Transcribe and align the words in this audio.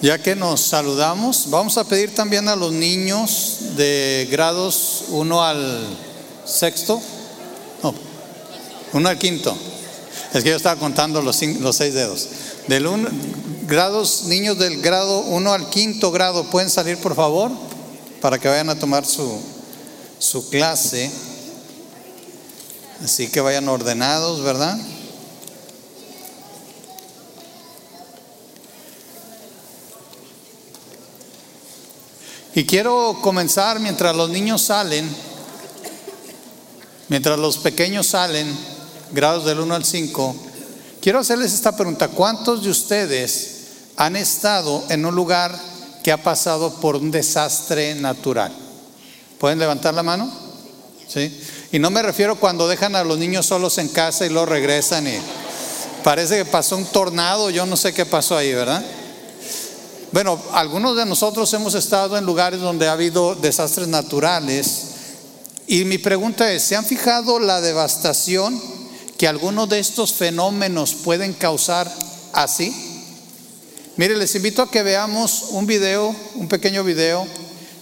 Ya 0.00 0.16
que 0.16 0.36
nos 0.36 0.60
saludamos, 0.60 1.50
vamos 1.50 1.76
a 1.76 1.82
pedir 1.82 2.14
también 2.14 2.48
a 2.48 2.54
los 2.54 2.70
niños 2.70 3.56
de 3.76 4.28
grados 4.30 5.06
1 5.08 5.42
al 5.42 5.86
sexto, 6.44 7.02
no, 7.82 7.92
1 8.92 9.08
al 9.08 9.18
quinto. 9.18 9.56
Es 10.32 10.44
que 10.44 10.50
yo 10.50 10.56
estaba 10.56 10.78
contando 10.78 11.20
los, 11.20 11.42
los 11.42 11.74
seis 11.74 11.94
dedos. 11.94 12.28
Del 12.68 12.86
uno, 12.86 13.08
grados, 13.66 14.24
niños 14.26 14.56
del 14.56 14.80
grado 14.80 15.18
1 15.18 15.52
al 15.52 15.68
quinto 15.68 16.12
grado, 16.12 16.44
¿pueden 16.44 16.70
salir 16.70 16.98
por 16.98 17.16
favor? 17.16 17.50
Para 18.20 18.38
que 18.38 18.46
vayan 18.46 18.70
a 18.70 18.78
tomar 18.78 19.04
su, 19.04 19.40
su 20.20 20.48
clase. 20.48 21.10
Así 23.02 23.26
que 23.26 23.40
vayan 23.40 23.68
ordenados, 23.68 24.44
¿verdad? 24.44 24.78
Y 32.58 32.64
quiero 32.64 33.16
comenzar 33.22 33.78
mientras 33.78 34.16
los 34.16 34.30
niños 34.30 34.62
salen, 34.62 35.08
mientras 37.06 37.38
los 37.38 37.58
pequeños 37.58 38.08
salen, 38.08 38.52
grados 39.12 39.44
del 39.44 39.60
1 39.60 39.76
al 39.76 39.84
5, 39.84 40.34
quiero 41.00 41.20
hacerles 41.20 41.52
esta 41.52 41.76
pregunta. 41.76 42.08
¿Cuántos 42.08 42.64
de 42.64 42.70
ustedes 42.70 43.50
han 43.96 44.16
estado 44.16 44.82
en 44.88 45.06
un 45.06 45.14
lugar 45.14 45.56
que 46.02 46.10
ha 46.10 46.20
pasado 46.20 46.74
por 46.80 46.96
un 46.96 47.12
desastre 47.12 47.94
natural? 47.94 48.52
¿Pueden 49.38 49.60
levantar 49.60 49.94
la 49.94 50.02
mano? 50.02 50.28
¿Sí? 51.06 51.40
Y 51.70 51.78
no 51.78 51.90
me 51.90 52.02
refiero 52.02 52.40
cuando 52.40 52.66
dejan 52.66 52.96
a 52.96 53.04
los 53.04 53.18
niños 53.18 53.46
solos 53.46 53.78
en 53.78 53.86
casa 53.86 54.26
y 54.26 54.30
luego 54.30 54.46
regresan 54.46 55.06
y 55.06 55.16
parece 56.02 56.38
que 56.38 56.44
pasó 56.44 56.76
un 56.76 56.86
tornado, 56.86 57.50
yo 57.50 57.66
no 57.66 57.76
sé 57.76 57.94
qué 57.94 58.04
pasó 58.04 58.36
ahí, 58.36 58.52
¿verdad? 58.52 58.84
Bueno, 60.10 60.40
algunos 60.52 60.96
de 60.96 61.04
nosotros 61.04 61.52
hemos 61.52 61.74
estado 61.74 62.16
en 62.16 62.24
lugares 62.24 62.60
donde 62.60 62.88
ha 62.88 62.92
habido 62.92 63.34
desastres 63.34 63.88
naturales 63.88 64.84
y 65.66 65.84
mi 65.84 65.98
pregunta 65.98 66.50
es, 66.50 66.62
¿se 66.62 66.76
han 66.76 66.84
fijado 66.86 67.38
la 67.38 67.60
devastación 67.60 68.58
que 69.18 69.28
algunos 69.28 69.68
de 69.68 69.80
estos 69.80 70.14
fenómenos 70.14 70.94
pueden 70.94 71.34
causar 71.34 71.92
así? 72.32 72.74
Mire, 73.96 74.16
les 74.16 74.34
invito 74.34 74.62
a 74.62 74.70
que 74.70 74.82
veamos 74.82 75.48
un 75.50 75.66
video, 75.66 76.16
un 76.36 76.48
pequeño 76.48 76.84
video, 76.84 77.26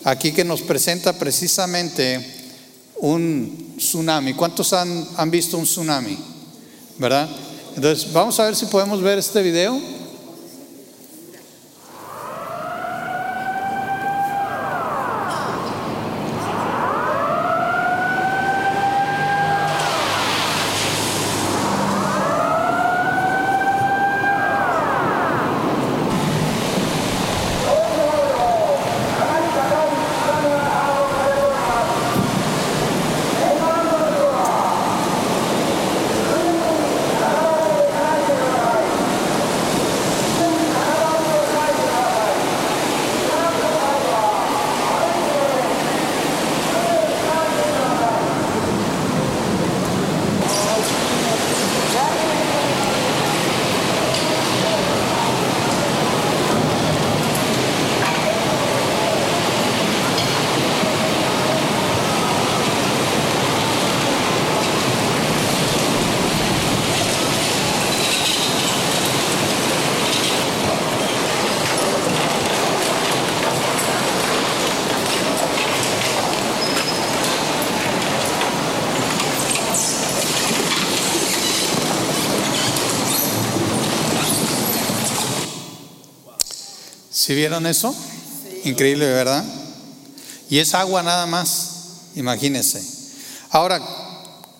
aquí 0.02 0.32
que 0.32 0.44
nos 0.44 0.62
presenta 0.62 1.12
precisamente 1.12 2.50
un 2.96 3.76
tsunami. 3.76 4.34
¿Cuántos 4.34 4.72
han, 4.72 5.06
han 5.16 5.30
visto 5.30 5.58
un 5.58 5.64
tsunami? 5.64 6.18
¿Verdad? 6.98 7.28
Entonces, 7.76 8.12
vamos 8.12 8.40
a 8.40 8.46
ver 8.46 8.56
si 8.56 8.66
podemos 8.66 9.00
ver 9.00 9.18
este 9.18 9.42
video. 9.42 9.80
¿Si 87.26 87.34
vieron 87.34 87.66
eso? 87.66 87.92
Increíble, 88.62 89.04
¿verdad? 89.04 89.44
Y 90.48 90.60
es 90.60 90.74
agua 90.74 91.02
nada 91.02 91.26
más, 91.26 91.70
imagínense. 92.14 92.80
Ahora, 93.50 93.82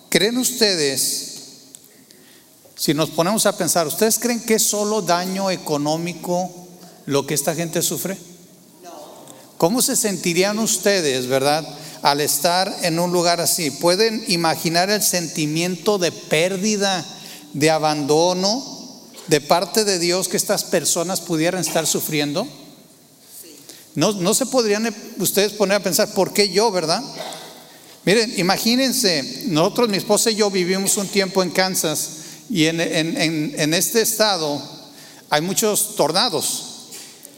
¿creen 0.09 0.37
ustedes, 0.37 1.35
si 2.75 2.93
nos 2.93 3.09
ponemos 3.11 3.45
a 3.45 3.55
pensar, 3.55 3.87
¿ustedes 3.87 4.19
creen 4.19 4.41
que 4.41 4.55
es 4.55 4.63
solo 4.63 5.01
daño 5.01 5.49
económico 5.49 6.51
lo 7.05 7.25
que 7.25 7.35
esta 7.35 7.55
gente 7.55 7.81
sufre? 7.81 8.17
¿Cómo 9.57 9.81
se 9.81 9.95
sentirían 9.95 10.59
ustedes, 10.59 11.27
verdad, 11.27 11.65
al 12.01 12.19
estar 12.19 12.79
en 12.81 12.99
un 12.99 13.13
lugar 13.13 13.39
así? 13.39 13.71
¿Pueden 13.71 14.25
imaginar 14.27 14.89
el 14.89 15.01
sentimiento 15.01 15.99
de 15.99 16.11
pérdida, 16.11 17.05
de 17.53 17.71
abandono? 17.71 18.76
De 19.27 19.41
parte 19.41 19.85
de 19.85 19.99
Dios 19.99 20.27
que 20.27 20.37
estas 20.37 20.63
personas 20.63 21.21
pudieran 21.21 21.61
estar 21.61 21.85
sufriendo? 21.85 22.47
No, 23.95 24.13
no 24.13 24.33
se 24.33 24.45
podrían 24.45 24.93
ustedes 25.17 25.53
poner 25.53 25.77
a 25.77 25.83
pensar, 25.83 26.13
¿por 26.13 26.31
qué 26.33 26.49
yo, 26.49 26.71
verdad? 26.71 27.01
Miren, 28.05 28.33
imagínense, 28.37 29.43
nosotros, 29.47 29.89
mi 29.89 29.97
esposa 29.97 30.31
y 30.31 30.35
yo 30.35 30.49
vivimos 30.49 30.97
un 30.97 31.07
tiempo 31.07 31.43
en 31.43 31.49
Kansas 31.49 32.09
y 32.49 32.65
en, 32.65 32.79
en 32.79 33.73
este 33.73 34.01
estado 34.01 34.61
hay 35.29 35.41
muchos 35.41 35.95
tornados, 35.95 36.63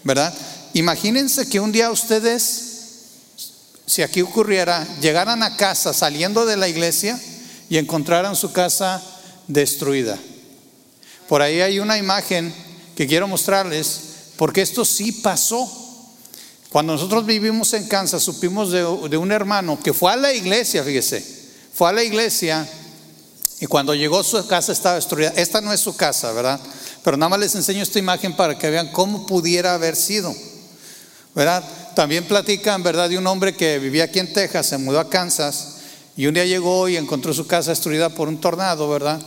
¿verdad? 0.04 0.34
Imagínense 0.74 1.50
que 1.50 1.60
un 1.60 1.72
día 1.72 1.90
ustedes, 1.92 2.64
si 3.86 4.04
aquí 4.04 4.22
ocurriera, 4.22 4.88
llegaran 5.02 5.42
a 5.42 5.58
casa 5.58 5.94
saliendo 5.94 6.46
de 6.46 6.58
la 6.58 6.68
iglesia 6.68 7.20
y 7.70 7.78
encontraran 7.78 8.36
su 8.36 8.52
casa 8.52 9.02
destruida. 9.48 10.20
Por 11.30 11.44
ahí 11.44 11.62
hay 11.62 11.80
una 11.80 11.96
imagen 11.96 12.52
que 12.96 13.06
quiero 13.06 13.28
mostrarles, 13.28 14.02
porque 14.36 14.64
esto 14.64 14.84
sí 14.84 15.12
pasó. 15.12 15.72
Cuando 16.70 16.94
nosotros 16.94 17.24
vivimos 17.24 17.72
en 17.76 17.88
Kansas, 17.88 18.24
supimos 18.24 18.72
de, 18.72 18.84
un 18.84 19.32
hermano 19.32 19.80
que 19.80 19.94
fue 19.94 20.12
a 20.12 20.16
la 20.16 20.34
iglesia, 20.34 20.84
fíjese, 20.84 21.24
fue 21.72 21.88
a 21.88 21.94
la 21.94 22.04
iglesia 22.04 22.68
y 23.60 23.68
cuando 23.68 23.94
llegó 23.94 24.24
su 24.24 24.46
casa 24.48 24.72
estaba 24.72 24.96
destruida. 24.96 25.32
Esta 25.36 25.62
no 25.62 25.72
es 25.72 25.80
su 25.80 25.96
casa, 25.96 26.32
¿verdad? 26.32 26.60
Pero 27.04 27.16
nada 27.16 27.30
más 27.30 27.40
les 27.40 27.54
enseño 27.54 27.84
esta 27.84 28.00
imagen 28.00 28.36
para 28.36 28.58
que 28.58 28.72
vean 28.72 28.92
cómo 28.92 29.28
pudiera 29.28 29.76
haber 29.76 29.96
sido, 29.96 30.36
¿verdad? 31.36 31.64
También 31.96 32.28
platican, 32.28 32.82
¿verdad? 32.82 33.08
De 33.08 33.20
un 33.20 33.28
hombre 33.28 33.56
que 33.56 33.78
vivía 33.78 34.06
aquí 34.06 34.18
en 34.18 34.34
Texas, 34.34 34.66
se 34.66 34.80
mudó 34.80 35.00
a 35.00 35.10
Kansas 35.12 35.76
y 36.18 36.26
un 36.26 36.34
día 36.34 36.46
llegó 36.46 36.90
y 36.90 36.98
encontró 36.98 37.36
su 37.36 37.46
casa 37.46 37.70
destruida 37.70 38.10
por 38.10 38.28
un 38.28 38.42
tornado, 38.42 38.90
¿verdad? 38.90 39.22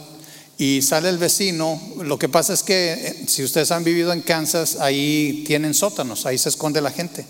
Y 0.63 0.81
sale 0.81 1.09
el 1.09 1.19
vecino. 1.19 1.81
Lo 2.05 2.21
que 2.21 2.29
pasa 2.29 2.53
es 2.53 2.63
que 2.63 2.93
eh, 2.93 3.25
si 3.27 3.43
ustedes 3.43 3.73
han 3.73 3.83
vivido 3.83 4.13
en 4.13 4.21
Kansas, 4.21 4.77
ahí 4.77 5.43
tienen 5.45 5.75
sótanos, 5.75 6.25
ahí 6.25 6.39
se 6.39 6.51
esconde 6.51 6.81
la 6.81 6.93
gente. 6.93 7.27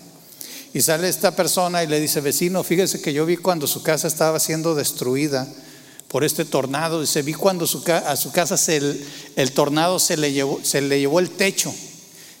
Y 0.71 0.81
sale 0.81 1.09
esta 1.09 1.35
persona 1.35 1.83
y 1.83 1.87
le 1.87 1.99
dice, 1.99 2.21
vecino, 2.21 2.63
fíjese 2.63 3.01
que 3.01 3.11
yo 3.11 3.25
vi 3.25 3.37
cuando 3.37 3.65
su 3.65 3.81
casa 3.81 4.07
estaba 4.07 4.39
siendo 4.39 4.75
destruida 4.75 5.47
por 6.09 6.23
este 6.23 6.45
tornado. 6.45 7.01
Dice, 7.01 7.23
vi 7.23 7.33
cuando 7.33 7.65
a 7.65 8.15
su 8.15 8.31
casa 8.31 8.71
el, 8.71 9.03
el, 9.35 9.51
tornado 9.53 9.97
se 9.97 10.15
le, 10.15 10.31
llevó, 10.31 10.59
se 10.61 10.81
le 10.81 10.99
llevó 10.99 11.19
el 11.19 11.31
techo. 11.31 11.73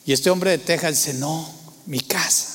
Y 0.05 0.13
este 0.13 0.29
hombre 0.29 0.51
de 0.51 0.57
Texas 0.59 0.91
dice, 0.91 1.13
no, 1.15 1.51
mi 1.87 2.01
casa, 2.01 2.49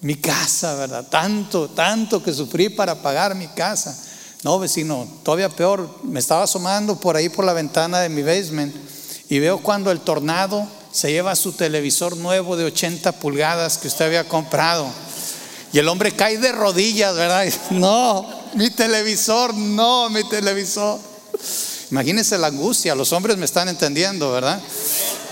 mi 0.00 0.16
casa, 0.16 0.74
¿verdad? 0.74 1.06
Tanto, 1.08 1.68
tanto 1.70 2.20
que 2.20 2.32
sufrí 2.32 2.68
para 2.68 3.00
pagar 3.00 3.36
mi 3.36 3.46
casa. 3.46 3.96
No, 4.44 4.58
vecino, 4.58 5.08
todavía 5.22 5.48
peor, 5.48 5.88
me 6.02 6.20
estaba 6.20 6.42
asomando 6.42 7.00
por 7.00 7.16
ahí 7.16 7.30
por 7.30 7.46
la 7.46 7.54
ventana 7.54 8.00
de 8.00 8.10
mi 8.10 8.22
basement 8.22 8.76
y 9.30 9.38
veo 9.38 9.58
cuando 9.58 9.90
el 9.90 10.00
tornado 10.00 10.68
se 10.92 11.10
lleva 11.10 11.34
su 11.34 11.52
televisor 11.52 12.18
nuevo 12.18 12.54
de 12.54 12.66
80 12.66 13.12
pulgadas 13.12 13.78
que 13.78 13.88
usted 13.88 14.04
había 14.04 14.28
comprado. 14.28 14.86
Y 15.72 15.78
el 15.78 15.88
hombre 15.88 16.12
cae 16.12 16.36
de 16.36 16.52
rodillas, 16.52 17.16
¿verdad? 17.16 17.50
No, 17.70 18.28
mi 18.54 18.68
televisor, 18.68 19.54
no, 19.54 20.10
mi 20.10 20.28
televisor. 20.28 21.00
Imagínense 21.90 22.36
la 22.36 22.48
angustia, 22.48 22.94
los 22.94 23.14
hombres 23.14 23.38
me 23.38 23.46
están 23.46 23.70
entendiendo, 23.70 24.30
¿verdad? 24.30 24.60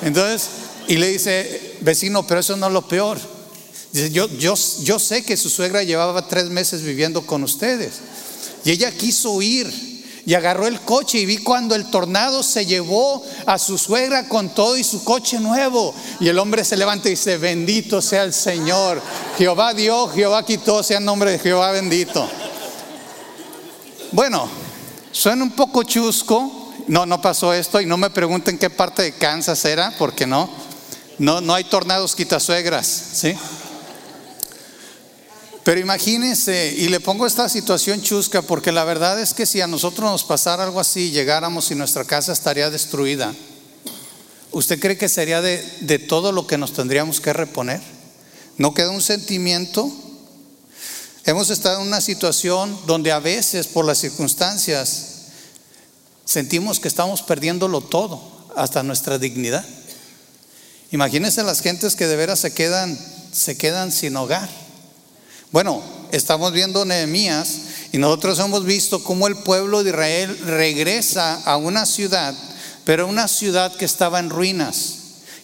Entonces, 0.01 0.49
Y 0.89 0.97
le 0.97 1.09
dice, 1.09 1.77
vecino, 1.83 2.27
pero 2.27 2.41
eso 2.41 2.57
no 2.57 2.67
es 2.67 2.73
lo 2.73 2.89
peor. 2.89 3.19
Yo, 3.93 4.27
yo, 4.27 4.55
yo 4.81 4.99
sé 4.99 5.23
que 5.23 5.37
su 5.37 5.51
suegra 5.51 5.83
llevaba 5.83 6.27
tres 6.27 6.47
meses 6.47 6.83
viviendo 6.83 7.27
con 7.27 7.45
ustedes. 7.45 8.01
Y 8.65 8.71
ella 8.71 8.91
quiso 8.93 9.33
huir 9.33 9.93
y 10.25 10.35
agarró 10.35 10.67
el 10.67 10.81
coche 10.81 11.19
y 11.19 11.27
vi 11.27 11.39
cuando 11.39 11.75
el 11.75 11.91
tornado 11.91 12.43
se 12.43 12.65
llevó 12.65 13.25
a 13.45 13.59
su 13.59 13.77
suegra 13.77 14.29
con 14.29 14.51
todo 14.51 14.77
y 14.77 14.85
su 14.85 15.03
coche 15.03 15.41
nuevo. 15.41 15.95
Y 16.21 16.29
el 16.29 16.39
hombre 16.39 16.65
se 16.65 16.77
levanta 16.77 17.09
y 17.09 17.13
dice, 17.13 17.39
bendito 17.39 18.01
sea 18.01 18.23
el 18.23 18.33
Señor. 18.33 19.03
Jehová 19.37 19.75
dio, 19.75 20.09
Jehová 20.09 20.45
quitó, 20.45 20.83
sea 20.83 20.99
el 20.99 21.05
nombre 21.05 21.33
de 21.33 21.39
Jehová 21.41 21.73
bendito. 21.73 22.29
Bueno, 24.13 24.49
suena 25.11 25.43
un 25.43 25.53
poco 25.53 25.83
chusco. 25.83 26.61
No, 26.87 27.07
no 27.07 27.21
pasó 27.21 27.53
esto 27.53 27.81
y 27.81 27.87
no 27.87 27.97
me 27.97 28.11
pregunten 28.11 28.59
qué 28.59 28.71
parte 28.71 29.03
de 29.03 29.13
Kansas 29.13 29.65
era, 29.65 29.93
porque 29.99 30.27
no. 30.27 30.49
No, 31.19 31.41
no 31.41 31.55
hay 31.55 31.65
tornados 31.65 32.15
quitasuegras, 32.15 32.87
¿sí? 32.87 33.37
Pero 35.65 35.79
imagínense, 35.79 36.75
y 36.77 36.89
le 36.89 36.99
pongo 36.99 37.27
esta 37.27 37.49
situación 37.49 38.03
chusca, 38.03 38.43
porque 38.43 38.73
la 38.73 38.85
verdad 38.85 39.21
es 39.21 39.33
que 39.33 39.47
si 39.47 39.61
a 39.61 39.69
nosotros 39.69 40.11
nos 40.11 40.25
pasara 40.25 40.65
algo 40.65 40.81
así, 40.81 41.11
llegáramos 41.11 41.71
y 41.71 41.77
nuestra 41.77 42.05
casa 42.05 42.33
estaría 42.33 42.69
destruida, 42.69 43.33
¿usted 44.51 44.81
cree 44.81 44.99
que 44.99 45.09
sería 45.09 45.41
de, 45.41 45.65
de 45.81 46.01
todo 46.01 46.33
lo 46.33 46.49
que 46.49 46.59
nos 46.59 46.73
tendríamos 46.73 47.21
que 47.21 47.33
reponer? 47.33 47.81
¿No 48.59 48.75
queda 48.75 48.91
un 48.91 49.03
sentimiento? 49.03 49.91
Hemos 51.25 51.51
estado 51.51 51.81
en 51.81 51.87
una 51.87 52.01
situación 52.01 52.77
donde 52.87 53.13
a 53.13 53.21
veces 53.21 53.69
por 53.69 53.85
las 53.85 53.99
circunstancias 53.99 55.07
sentimos 56.25 56.81
que 56.81 56.89
estamos 56.89 57.23
perdiéndolo 57.23 57.81
todo, 57.81 58.21
hasta 58.57 58.83
nuestra 58.83 59.19
dignidad. 59.19 59.65
Imagínense 60.91 61.45
las 61.45 61.61
gentes 61.61 61.95
que 61.95 62.09
de 62.09 62.17
veras 62.17 62.41
se 62.41 62.53
quedan, 62.53 62.99
se 63.33 63.57
quedan 63.57 63.93
sin 63.93 64.17
hogar. 64.17 64.62
Bueno, 65.53 65.83
estamos 66.13 66.51
viendo 66.53 66.87
Nehemías 66.87 67.59
y 67.93 67.99
nosotros 67.99 68.39
hemos 68.39 68.65
visto 68.65 69.05
cómo 69.05 69.27
el 69.27 69.37
pueblo 69.37 69.85
de 69.85 69.91
Israel 69.91 70.39
regresa 70.47 71.43
a 71.45 71.59
una 71.59 71.85
ciudad, 71.85 72.35
pero 72.87 73.07
una 73.07 73.29
ciudad 73.29 73.71
que 73.77 73.85
estaba 73.85 74.19
en 74.19 74.31
ruinas. 74.31 74.95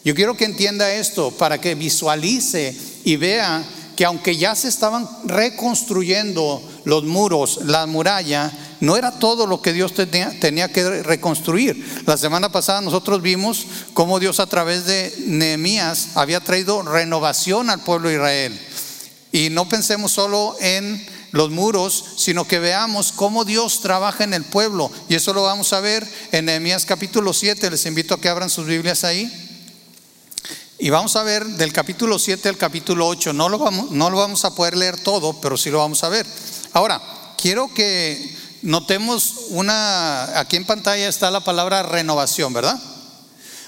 Yo 0.06 0.14
quiero 0.14 0.34
que 0.34 0.46
entienda 0.46 0.94
esto 0.94 1.30
para 1.32 1.60
que 1.60 1.74
visualice 1.74 2.74
y 3.04 3.16
vea 3.16 3.62
que 3.96 4.06
aunque 4.06 4.38
ya 4.38 4.54
se 4.54 4.68
estaban 4.68 5.06
reconstruyendo 5.24 6.62
los 6.86 7.04
muros, 7.04 7.60
la 7.66 7.84
muralla, 7.84 8.50
no 8.80 8.96
era 8.96 9.18
todo 9.18 9.46
lo 9.46 9.60
que 9.60 9.74
Dios 9.74 9.92
tenía, 9.92 10.32
tenía, 10.40 10.72
que 10.72 11.02
reconstruir. 11.02 12.02
La 12.06 12.16
semana 12.16 12.50
pasada 12.50 12.80
nosotros 12.80 13.20
vimos 13.20 13.66
cómo 13.92 14.20
Dios 14.20 14.40
a 14.40 14.46
través 14.46 14.86
de 14.86 15.12
Nehemías 15.26 16.10
había 16.14 16.40
traído 16.40 16.80
renovación 16.80 17.68
al 17.68 17.80
pueblo 17.80 18.08
de 18.08 18.14
Israel. 18.14 18.67
Y 19.32 19.50
no 19.50 19.68
pensemos 19.68 20.12
solo 20.12 20.56
en 20.60 21.06
los 21.32 21.50
muros, 21.50 22.04
sino 22.16 22.46
que 22.46 22.58
veamos 22.58 23.12
cómo 23.12 23.44
Dios 23.44 23.80
trabaja 23.80 24.24
en 24.24 24.34
el 24.34 24.44
pueblo. 24.44 24.90
Y 25.08 25.14
eso 25.14 25.32
lo 25.34 25.42
vamos 25.42 25.72
a 25.72 25.80
ver 25.80 26.06
en 26.32 26.46
Nehemías 26.46 26.86
capítulo 26.86 27.32
7. 27.32 27.70
Les 27.70 27.86
invito 27.86 28.14
a 28.14 28.20
que 28.20 28.28
abran 28.28 28.50
sus 28.50 28.66
Biblias 28.66 29.04
ahí. 29.04 29.30
Y 30.78 30.90
vamos 30.90 31.16
a 31.16 31.24
ver 31.24 31.44
del 31.44 31.72
capítulo 31.72 32.18
7 32.18 32.48
al 32.48 32.56
capítulo 32.56 33.06
8. 33.08 33.32
No 33.32 33.48
lo, 33.48 33.58
vamos, 33.58 33.90
no 33.90 34.10
lo 34.10 34.16
vamos 34.16 34.44
a 34.44 34.54
poder 34.54 34.76
leer 34.76 34.98
todo, 34.98 35.40
pero 35.40 35.56
sí 35.56 35.70
lo 35.70 35.78
vamos 35.78 36.04
a 36.04 36.08
ver. 36.08 36.24
Ahora, 36.72 37.02
quiero 37.36 37.72
que 37.74 38.36
notemos 38.62 39.34
una, 39.50 40.38
aquí 40.38 40.56
en 40.56 40.64
pantalla 40.64 41.08
está 41.08 41.30
la 41.30 41.40
palabra 41.40 41.82
renovación, 41.82 42.52
¿verdad? 42.52 42.80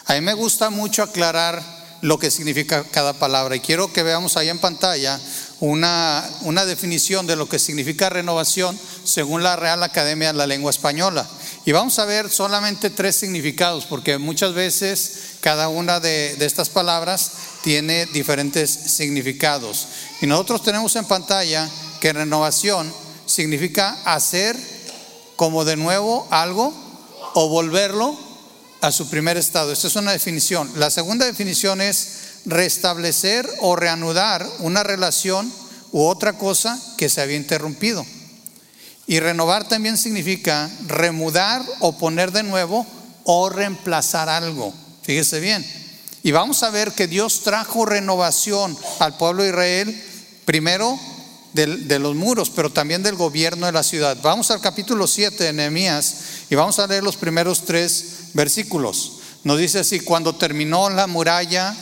A 0.06 0.14
mí 0.14 0.20
me 0.20 0.34
gusta 0.34 0.70
mucho 0.70 1.02
aclarar 1.02 1.62
lo 2.00 2.18
que 2.18 2.30
significa 2.30 2.84
cada 2.84 3.12
palabra 3.12 3.56
y 3.56 3.60
quiero 3.60 3.92
que 3.92 4.02
veamos 4.02 4.36
ahí 4.36 4.48
en 4.48 4.58
pantalla 4.58 5.20
una, 5.60 6.28
una 6.42 6.64
definición 6.64 7.26
de 7.26 7.36
lo 7.36 7.48
que 7.48 7.58
significa 7.58 8.08
renovación 8.08 8.78
según 9.04 9.42
la 9.42 9.56
Real 9.56 9.82
Academia 9.82 10.32
de 10.32 10.38
la 10.38 10.46
Lengua 10.46 10.70
Española. 10.70 11.26
Y 11.66 11.72
vamos 11.72 11.98
a 11.98 12.06
ver 12.06 12.30
solamente 12.30 12.88
tres 12.88 13.16
significados, 13.16 13.84
porque 13.84 14.16
muchas 14.16 14.54
veces 14.54 15.12
cada 15.40 15.68
una 15.68 16.00
de, 16.00 16.34
de, 16.36 16.46
estas 16.46 16.70
palabras 16.70 17.32
tiene 17.62 18.06
diferentes 18.06 18.70
significados. 18.70 19.86
Y 20.22 20.26
nosotros 20.26 20.62
tenemos 20.62 20.96
en 20.96 21.04
pantalla 21.04 21.68
que 22.00 22.14
renovación 22.14 22.90
significa 23.26 23.98
hacer 24.04 24.56
como 25.36 25.64
de 25.64 25.76
nuevo 25.76 26.26
algo 26.30 26.72
o 27.34 27.48
volverlo 27.48 28.18
a 28.80 28.90
su 28.90 29.08
primer 29.10 29.36
estado. 29.36 29.72
Esta 29.72 29.88
es 29.88 29.96
una 29.96 30.12
definición. 30.12 30.70
La 30.76 30.90
segunda 30.90 31.26
definición 31.26 31.80
es 31.80 32.29
restablecer 32.46 33.48
o 33.60 33.76
reanudar 33.76 34.46
una 34.60 34.82
relación 34.82 35.50
u 35.92 36.04
otra 36.04 36.34
cosa 36.34 36.80
que 36.96 37.08
se 37.08 37.20
había 37.20 37.36
interrumpido. 37.36 38.04
Y 39.06 39.18
renovar 39.20 39.66
también 39.66 39.96
significa 39.96 40.70
remudar 40.86 41.64
o 41.80 41.98
poner 41.98 42.30
de 42.32 42.44
nuevo 42.44 42.86
o 43.24 43.48
reemplazar 43.48 44.28
algo. 44.28 44.72
Fíjese 45.02 45.40
bien. 45.40 45.66
Y 46.22 46.32
vamos 46.32 46.62
a 46.62 46.70
ver 46.70 46.92
que 46.92 47.06
Dios 47.06 47.40
trajo 47.42 47.86
renovación 47.86 48.76
al 48.98 49.16
pueblo 49.16 49.42
de 49.42 49.48
Israel, 49.48 50.04
primero 50.44 50.98
de, 51.54 51.66
de, 51.66 51.98
los 51.98 52.14
muros, 52.14 52.50
pero 52.50 52.70
también 52.70 53.02
del 53.02 53.16
gobierno 53.16 53.66
de 53.66 53.72
la 53.72 53.82
ciudad. 53.82 54.16
Vamos 54.22 54.50
al 54.50 54.60
capítulo 54.60 55.06
7 55.06 55.42
de 55.42 55.52
Nehemías 55.52 56.14
y 56.50 56.54
vamos 56.54 56.78
a 56.78 56.86
leer 56.86 57.02
los 57.02 57.16
primeros 57.16 57.64
tres 57.64 58.04
versículos. 58.34 59.12
Nos 59.42 59.58
dice 59.58 59.80
así, 59.80 60.00
cuando 60.00 60.36
terminó 60.36 60.90
la 60.90 61.06
muralla 61.06 61.74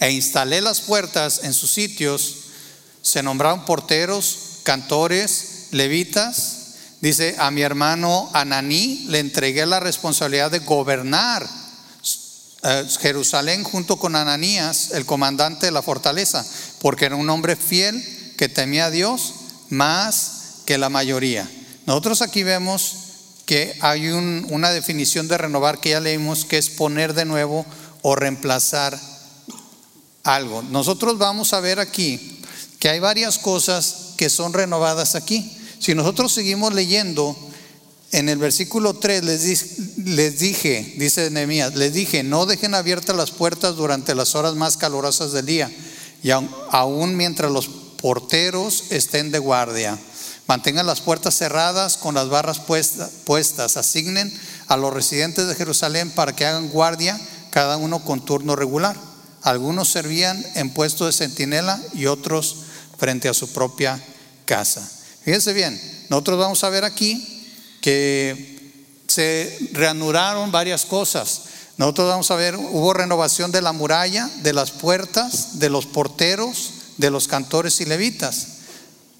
e 0.00 0.10
instalé 0.10 0.62
las 0.62 0.80
puertas 0.80 1.42
en 1.44 1.52
sus 1.52 1.72
sitios, 1.72 2.36
se 3.02 3.22
nombraron 3.22 3.64
porteros, 3.66 4.60
cantores, 4.62 5.68
levitas. 5.70 6.56
Dice, 7.00 7.36
a 7.38 7.50
mi 7.50 7.62
hermano 7.62 8.28
Ananí 8.32 9.04
le 9.08 9.20
entregué 9.20 9.64
la 9.66 9.78
responsabilidad 9.78 10.50
de 10.50 10.58
gobernar 10.60 11.46
eh, 12.62 12.86
Jerusalén 13.00 13.62
junto 13.62 13.98
con 13.98 14.16
Ananías, 14.16 14.90
el 14.92 15.06
comandante 15.06 15.66
de 15.66 15.72
la 15.72 15.82
fortaleza, 15.82 16.44
porque 16.80 17.06
era 17.06 17.16
un 17.16 17.30
hombre 17.30 17.56
fiel 17.56 18.02
que 18.36 18.48
temía 18.48 18.86
a 18.86 18.90
Dios 18.90 19.34
más 19.68 20.62
que 20.66 20.78
la 20.78 20.88
mayoría. 20.88 21.50
Nosotros 21.86 22.22
aquí 22.22 22.42
vemos 22.42 22.96
que 23.46 23.76
hay 23.80 24.08
una 24.08 24.70
definición 24.70 25.26
de 25.26 25.38
renovar 25.38 25.80
que 25.80 25.90
ya 25.90 26.00
leímos, 26.00 26.44
que 26.44 26.58
es 26.58 26.70
poner 26.70 27.14
de 27.14 27.24
nuevo 27.24 27.66
o 28.02 28.14
reemplazar 28.14 28.98
algo. 30.24 30.62
Nosotros 30.62 31.18
vamos 31.18 31.52
a 31.52 31.60
ver 31.60 31.80
aquí 31.80 32.40
que 32.78 32.88
hay 32.88 33.00
varias 33.00 33.38
cosas 33.38 34.14
que 34.16 34.30
son 34.30 34.52
renovadas 34.52 35.14
aquí. 35.14 35.56
Si 35.78 35.94
nosotros 35.94 36.32
seguimos 36.32 36.74
leyendo, 36.74 37.36
en 38.12 38.28
el 38.28 38.38
versículo 38.38 38.94
3 38.94 39.24
les, 39.24 39.98
les 39.98 40.38
dije, 40.38 40.94
dice 40.98 41.30
Nehemías, 41.30 41.74
les 41.76 41.92
dije, 41.92 42.22
no 42.22 42.46
dejen 42.46 42.74
abiertas 42.74 43.16
las 43.16 43.30
puertas 43.30 43.76
durante 43.76 44.14
las 44.14 44.34
horas 44.34 44.54
más 44.54 44.76
calurosas 44.76 45.32
del 45.32 45.46
día, 45.46 45.70
y 46.22 46.30
aún 46.30 47.16
mientras 47.16 47.50
los 47.50 47.68
porteros 47.68 48.84
estén 48.90 49.30
de 49.30 49.38
guardia. 49.38 49.98
Mantengan 50.46 50.86
las 50.86 51.00
puertas 51.00 51.36
cerradas 51.36 51.96
con 51.96 52.16
las 52.16 52.28
barras 52.28 52.58
puestas. 52.58 53.76
Asignen 53.76 54.36
a 54.66 54.76
los 54.76 54.92
residentes 54.92 55.46
de 55.46 55.54
Jerusalén 55.54 56.10
para 56.10 56.34
que 56.34 56.44
hagan 56.44 56.70
guardia, 56.70 57.20
cada 57.50 57.76
uno 57.76 58.04
con 58.04 58.24
turno 58.24 58.56
regular. 58.56 58.96
Algunos 59.42 59.88
servían 59.88 60.44
en 60.54 60.70
puesto 60.70 61.06
de 61.06 61.12
centinela 61.12 61.80
y 61.94 62.06
otros 62.06 62.56
frente 62.98 63.28
a 63.28 63.34
su 63.34 63.52
propia 63.52 64.02
casa. 64.44 64.86
Fíjense 65.22 65.52
bien, 65.52 65.80
nosotros 66.08 66.38
vamos 66.38 66.62
a 66.64 66.70
ver 66.70 66.84
aquí 66.84 67.44
que 67.80 68.60
se 69.06 69.58
reanudaron 69.72 70.52
varias 70.52 70.84
cosas. 70.84 71.42
Nosotros 71.76 72.08
vamos 72.08 72.30
a 72.30 72.36
ver, 72.36 72.56
hubo 72.56 72.92
renovación 72.92 73.50
de 73.50 73.62
la 73.62 73.72
muralla, 73.72 74.30
de 74.42 74.52
las 74.52 74.70
puertas, 74.70 75.58
de 75.58 75.70
los 75.70 75.86
porteros, 75.86 76.70
de 76.98 77.10
los 77.10 77.26
cantores 77.26 77.80
y 77.80 77.86
levitas. 77.86 78.46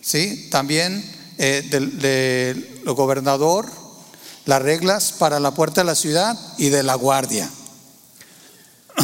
¿Sí? 0.03 0.49
También 0.51 1.03
eh, 1.39 1.67
del, 1.71 2.85
gobernador, 2.85 3.67
las 4.45 4.61
reglas 4.61 5.13
para 5.13 5.41
la 5.41 5.53
puerta 5.53 5.81
de 5.81 5.87
la 5.87 5.95
ciudad 5.95 6.39
y 6.59 6.69
de 6.69 6.83
la 6.83 6.95
guardia. 6.95 7.51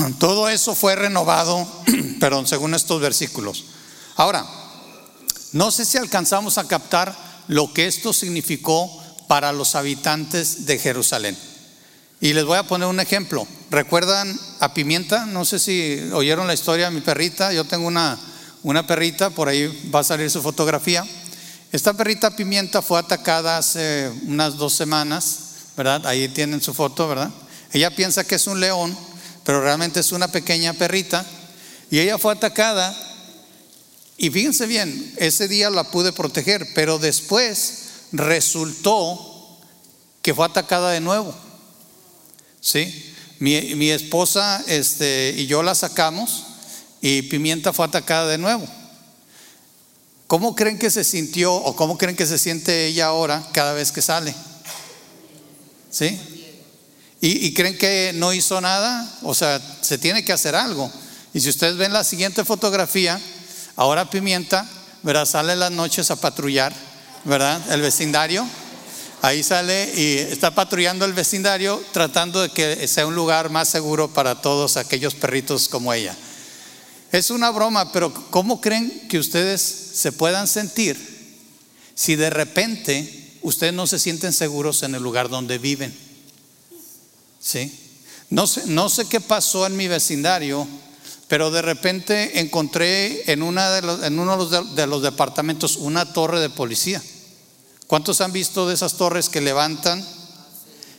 Todo 0.18 0.48
eso 0.48 0.74
fue 0.74 0.96
renovado, 0.96 1.66
perdón, 2.20 2.46
según 2.46 2.74
estos 2.74 3.00
versículos. 3.00 3.64
Ahora, 4.16 4.44
no 5.52 5.70
sé 5.70 5.84
si 5.84 5.98
alcanzamos 5.98 6.58
a 6.58 6.66
captar 6.66 7.14
lo 7.48 7.72
que 7.72 7.86
esto 7.86 8.12
significó 8.12 8.90
para 9.28 9.52
los 9.52 9.74
habitantes 9.74 10.66
de 10.66 10.78
Jerusalén. 10.78 11.36
Y 12.20 12.32
les 12.32 12.44
voy 12.44 12.58
a 12.58 12.62
poner 12.62 12.88
un 12.88 13.00
ejemplo. 13.00 13.46
¿Recuerdan 13.70 14.38
a 14.60 14.72
Pimienta? 14.72 15.26
No 15.26 15.44
sé 15.44 15.58
si 15.58 16.00
oyeron 16.12 16.46
la 16.46 16.54
historia 16.54 16.86
de 16.86 16.94
mi 16.94 17.02
perrita. 17.02 17.52
Yo 17.52 17.64
tengo 17.64 17.86
una, 17.86 18.18
una 18.62 18.86
perrita, 18.86 19.30
por 19.30 19.48
ahí 19.48 19.90
va 19.94 20.00
a 20.00 20.04
salir 20.04 20.30
su 20.30 20.40
fotografía. 20.40 21.04
Esta 21.72 21.92
perrita 21.92 22.34
Pimienta 22.34 22.80
fue 22.80 22.98
atacada 22.98 23.58
hace 23.58 24.10
unas 24.26 24.56
dos 24.56 24.72
semanas, 24.72 25.38
¿verdad? 25.76 26.06
Ahí 26.06 26.28
tienen 26.28 26.62
su 26.62 26.72
foto, 26.72 27.06
¿verdad? 27.06 27.30
Ella 27.72 27.94
piensa 27.94 28.24
que 28.24 28.36
es 28.36 28.46
un 28.46 28.60
león 28.60 28.96
pero 29.46 29.62
realmente 29.62 30.00
es 30.00 30.10
una 30.10 30.26
pequeña 30.26 30.72
perrita. 30.72 31.24
Y 31.88 32.00
ella 32.00 32.18
fue 32.18 32.32
atacada. 32.32 32.94
Y 34.18 34.30
fíjense 34.30 34.66
bien, 34.66 35.14
ese 35.18 35.46
día 35.46 35.70
la 35.70 35.84
pude 35.84 36.12
proteger, 36.12 36.66
pero 36.74 36.98
después 36.98 37.84
resultó 38.10 39.60
que 40.20 40.34
fue 40.34 40.44
atacada 40.44 40.90
de 40.90 41.00
nuevo. 41.00 41.32
¿Sí? 42.60 43.14
Mi, 43.38 43.76
mi 43.76 43.90
esposa 43.90 44.64
este, 44.66 45.32
y 45.36 45.46
yo 45.46 45.62
la 45.62 45.76
sacamos 45.76 46.44
y 47.00 47.22
Pimienta 47.22 47.72
fue 47.72 47.86
atacada 47.86 48.26
de 48.26 48.38
nuevo. 48.38 48.66
¿Cómo 50.26 50.56
creen 50.56 50.76
que 50.76 50.90
se 50.90 51.04
sintió 51.04 51.54
o 51.54 51.76
cómo 51.76 51.96
creen 51.96 52.16
que 52.16 52.26
se 52.26 52.38
siente 52.38 52.86
ella 52.86 53.06
ahora 53.06 53.48
cada 53.52 53.74
vez 53.74 53.92
que 53.92 54.02
sale? 54.02 54.34
¿Sí? 55.88 56.35
¿Y, 57.20 57.54
creen 57.54 57.78
que 57.78 58.12
no 58.14 58.32
hizo 58.32 58.60
nada? 58.60 59.10
O 59.22 59.34
sea, 59.34 59.60
se 59.80 59.96
tiene 59.96 60.24
que 60.24 60.32
hacer 60.32 60.54
algo. 60.54 60.92
Y 61.32 61.40
si 61.40 61.48
ustedes 61.48 61.76
ven 61.76 61.92
la 61.92 62.04
siguiente 62.04 62.44
fotografía, 62.44 63.20
ahora 63.74 64.10
Pimienta, 64.10 64.68
¿verdad? 65.02 65.24
Sale 65.24 65.56
las 65.56 65.72
noches 65.72 66.10
a 66.10 66.16
patrullar, 66.16 66.74
¿verdad? 67.24 67.60
El 67.72 67.80
vecindario. 67.80 68.46
Ahí 69.22 69.42
sale 69.42 69.92
y 69.96 70.18
está 70.18 70.54
patrullando 70.54 71.06
el 71.06 71.14
vecindario 71.14 71.82
tratando 71.92 72.42
de 72.42 72.50
que 72.50 72.86
sea 72.86 73.06
un 73.06 73.14
lugar 73.14 73.48
más 73.48 73.68
seguro 73.68 74.08
para 74.08 74.40
todos 74.42 74.76
aquellos 74.76 75.14
perritos 75.14 75.68
como 75.68 75.92
ella. 75.92 76.14
Es 77.12 77.30
una 77.30 77.50
broma, 77.50 77.92
pero 77.92 78.12
¿cómo 78.30 78.60
creen 78.60 79.08
que 79.08 79.18
ustedes 79.18 79.62
se 79.62 80.12
puedan 80.12 80.46
sentir 80.46 80.98
si 81.94 82.14
de 82.14 82.28
repente 82.28 83.38
ustedes 83.40 83.72
no 83.72 83.86
se 83.86 83.98
sienten 83.98 84.34
seguros 84.34 84.82
en 84.82 84.94
el 84.94 85.02
lugar 85.02 85.30
donde 85.30 85.56
viven? 85.56 86.05
¿Sí? 87.40 87.72
No 88.30 88.46
sé, 88.46 88.62
no 88.66 88.88
sé 88.88 89.06
qué 89.08 89.20
pasó 89.20 89.66
en 89.66 89.76
mi 89.76 89.88
vecindario, 89.88 90.66
pero 91.28 91.50
de 91.50 91.62
repente 91.62 92.40
encontré 92.40 93.30
en, 93.32 93.42
una 93.42 93.70
de 93.70 93.82
los, 93.82 94.02
en 94.02 94.18
uno 94.18 94.46
de 94.46 94.86
los 94.86 95.02
departamentos 95.02 95.76
una 95.76 96.12
torre 96.12 96.40
de 96.40 96.50
policía. 96.50 97.02
¿Cuántos 97.86 98.20
han 98.20 98.32
visto 98.32 98.66
de 98.66 98.74
esas 98.74 98.94
torres 98.94 99.28
que 99.28 99.40
levantan? 99.40 100.04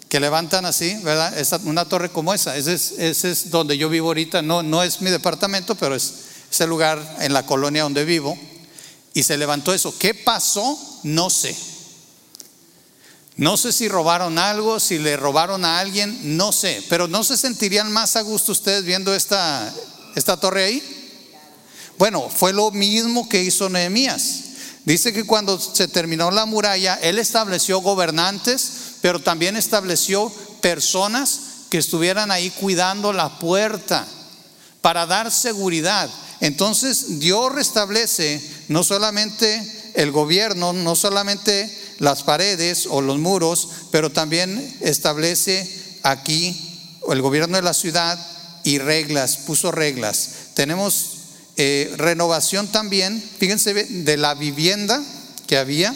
Que 0.08 0.22
levantan 0.22 0.66
así, 0.66 0.96
¿verdad? 1.04 1.34
una 1.66 1.84
torre 1.84 2.10
como 2.10 2.34
esa. 2.34 2.56
Ese 2.56 2.74
es, 3.02 3.50
donde 3.52 3.78
yo 3.78 3.90
vivo 3.90 4.08
ahorita. 4.08 4.42
No, 4.42 4.64
no 4.64 4.84
es 4.84 5.02
mi 5.02 5.10
departamento, 5.10 5.76
pero 5.76 5.96
es, 5.96 6.14
ese 6.50 6.66
lugar 6.66 7.18
en 7.20 7.34
la 7.34 7.46
colonia 7.46 7.84
donde 7.84 8.06
vivo. 8.06 8.38
Y 9.14 9.24
se 9.24 9.38
levantó 9.38 9.74
eso. 9.74 9.94
¿Qué 9.98 10.14
pasó? 10.14 10.80
No 11.04 11.30
sé. 11.30 11.56
No 13.38 13.56
sé 13.56 13.72
si 13.72 13.88
robaron 13.88 14.40
algo, 14.40 14.80
si 14.80 14.98
le 14.98 15.16
robaron 15.16 15.64
a 15.64 15.80
alguien, 15.80 16.38
no 16.38 16.52
sé. 16.52 16.84
Pero 16.90 17.08
¿no 17.08 17.24
se 17.24 17.38
sentirían 17.38 17.92
más 17.92 18.16
a 18.16 18.22
gusto 18.22 18.52
ustedes 18.52 18.84
viendo 18.84 19.14
esta, 19.14 19.72
esta 20.16 20.38
torre 20.38 20.66
ahí? 20.66 20.84
Bueno, 22.00 22.30
fue 22.30 22.52
lo 22.52 22.72
mismo 22.72 23.30
que 23.30 23.44
hizo 23.44 23.70
Nehemías. 23.70 24.44
Dice 24.86 25.14
que 25.14 25.26
cuando 25.26 25.60
se 25.60 25.88
terminó 25.88 26.32
la 26.32 26.46
muralla, 26.46 26.96
él 26.96 27.20
estableció 27.20 27.80
gobernantes, 27.80 28.72
pero 29.02 29.20
también 29.20 29.56
estableció 29.56 30.32
personas 30.62 31.40
que 31.70 31.78
estuvieran 31.78 32.32
ahí 32.32 32.50
cuidando 32.50 33.14
la 33.14 33.38
puerta 33.38 34.08
para 34.82 35.06
dar 35.06 35.32
seguridad. 35.32 36.10
Entonces 36.40 37.20
Dios 37.20 37.54
restablece 37.54 38.42
no 38.68 38.84
solamente 38.84 39.92
el 39.96 40.12
gobierno, 40.12 40.74
no 40.74 40.96
solamente 40.96 41.77
las 42.00 42.24
paredes 42.24 42.88
o 42.90 43.02
los 43.02 43.18
muros, 43.18 43.70
pero 43.92 44.12
también 44.12 44.78
establece 44.82 46.00
aquí 46.04 46.56
el 47.10 47.22
gobierno 47.22 47.58
de 47.58 47.64
la 47.64 47.74
ciudad 47.74 48.20
y 48.64 48.80
reglas, 48.80 49.38
puso 49.38 49.72
reglas. 49.72 50.30
Tenemos 50.54 51.18
eh, 51.56 51.94
renovación 51.98 52.68
también, 52.68 53.24
fíjense, 53.40 53.74
de 53.74 54.18
la 54.18 54.36
vivienda 54.36 55.02
que 55.48 55.58
había, 55.58 55.96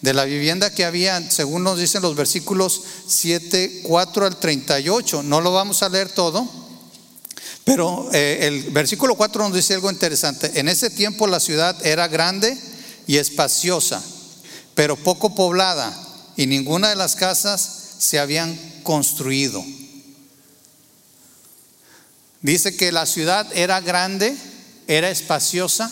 de 0.00 0.14
la 0.14 0.24
vivienda 0.24 0.70
que 0.70 0.84
había, 0.84 1.30
según 1.30 1.64
nos 1.64 1.78
dicen 1.78 2.02
los 2.02 2.16
versículos 2.16 2.82
7, 3.06 3.82
4 3.84 4.26
al 4.26 4.36
38. 4.36 5.22
No 5.22 5.40
lo 5.40 5.52
vamos 5.52 5.82
a 5.82 5.88
leer 5.88 6.08
todo, 6.08 6.48
pero 7.64 8.08
eh, 8.12 8.38
el 8.42 8.70
versículo 8.70 9.14
4 9.14 9.42
nos 9.42 9.54
dice 9.54 9.74
algo 9.74 9.90
interesante. 9.90 10.58
En 10.58 10.68
ese 10.68 10.90
tiempo 10.90 11.26
la 11.26 11.40
ciudad 11.40 11.76
era 11.84 12.08
grande 12.08 12.56
y 13.06 13.16
espaciosa, 13.16 14.02
pero 14.78 14.94
poco 14.94 15.34
poblada, 15.34 15.92
y 16.36 16.46
ninguna 16.46 16.90
de 16.90 16.94
las 16.94 17.16
casas 17.16 17.96
se 17.98 18.20
habían 18.20 18.56
construido. 18.84 19.60
Dice 22.42 22.76
que 22.76 22.92
la 22.92 23.04
ciudad 23.04 23.44
era 23.56 23.80
grande 23.80 24.36
era 24.86 25.10
espaciosa, 25.10 25.90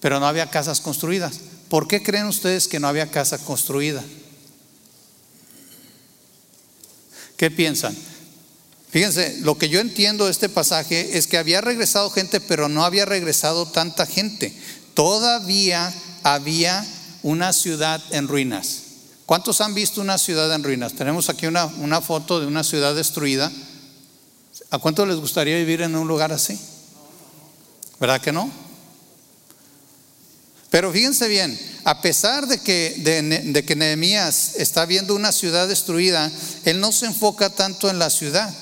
pero 0.00 0.20
no 0.20 0.26
había 0.26 0.50
casas 0.50 0.82
construidas. 0.82 1.40
¿Por 1.70 1.88
qué 1.88 2.02
creen 2.02 2.26
ustedes 2.26 2.68
que 2.68 2.78
no 2.78 2.86
había 2.86 3.10
casa 3.10 3.38
construida? 3.38 4.04
¿Qué 7.38 7.50
piensan? 7.50 7.96
Fíjense, 8.90 9.38
lo 9.40 9.56
que 9.56 9.70
yo 9.70 9.80
entiendo 9.80 10.26
de 10.26 10.32
este 10.32 10.50
pasaje 10.50 11.16
es 11.16 11.26
que 11.26 11.38
había 11.38 11.62
regresado 11.62 12.10
gente, 12.10 12.42
pero 12.42 12.68
no 12.68 12.84
había 12.84 13.06
regresado 13.06 13.64
tanta 13.64 14.04
gente. 14.04 14.54
Todavía 14.92 15.94
había 16.22 16.86
una 17.22 17.52
ciudad 17.52 18.02
en 18.10 18.28
ruinas. 18.28 18.82
¿Cuántos 19.26 19.60
han 19.60 19.74
visto 19.74 20.00
una 20.00 20.18
ciudad 20.18 20.52
en 20.54 20.62
ruinas? 20.62 20.94
Tenemos 20.94 21.28
aquí 21.28 21.46
una, 21.46 21.66
una 21.66 22.00
foto 22.00 22.40
de 22.40 22.46
una 22.46 22.64
ciudad 22.64 22.94
destruida. 22.94 23.50
¿A 24.70 24.78
cuánto 24.78 25.06
les 25.06 25.16
gustaría 25.16 25.56
vivir 25.56 25.82
en 25.82 25.94
un 25.94 26.08
lugar 26.08 26.32
así? 26.32 26.58
¿Verdad 28.00 28.20
que 28.20 28.32
no? 28.32 28.50
Pero 30.72 30.90
fíjense 30.90 31.28
bien, 31.28 31.58
a 31.84 32.00
pesar 32.00 32.46
de 32.46 32.58
que, 32.58 32.94
de, 32.98 33.64
que 33.64 33.76
Nehemías 33.76 34.56
está 34.56 34.86
viendo 34.86 35.14
una 35.14 35.30
ciudad 35.30 35.68
destruida, 35.68 36.32
él 36.64 36.80
no 36.80 36.92
se 36.92 37.04
enfoca 37.04 37.50
tanto 37.50 37.90
en 37.90 37.98
la 37.98 38.08
ciudad. 38.08 38.52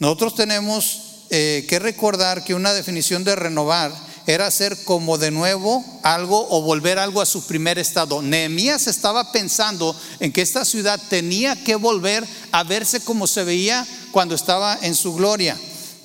Nosotros 0.00 0.34
tenemos 0.34 1.26
eh, 1.30 1.64
que 1.68 1.78
recordar 1.78 2.42
que 2.42 2.54
una 2.54 2.72
definición 2.72 3.22
de 3.22 3.36
renovar 3.36 3.92
era 4.28 4.46
hacer 4.46 4.76
como 4.84 5.16
de 5.16 5.30
nuevo 5.30 5.82
algo 6.02 6.46
o 6.50 6.60
volver 6.60 6.98
algo 6.98 7.22
a 7.22 7.26
su 7.26 7.46
primer 7.46 7.78
estado. 7.78 8.20
Nehemías 8.20 8.86
estaba 8.86 9.32
pensando 9.32 9.98
en 10.20 10.32
que 10.32 10.42
esta 10.42 10.66
ciudad 10.66 11.00
tenía 11.08 11.56
que 11.64 11.76
volver 11.76 12.28
a 12.52 12.62
verse 12.62 13.00
como 13.00 13.26
se 13.26 13.42
veía 13.42 13.86
cuando 14.12 14.34
estaba 14.34 14.78
en 14.82 14.94
su 14.94 15.14
gloria. 15.14 15.56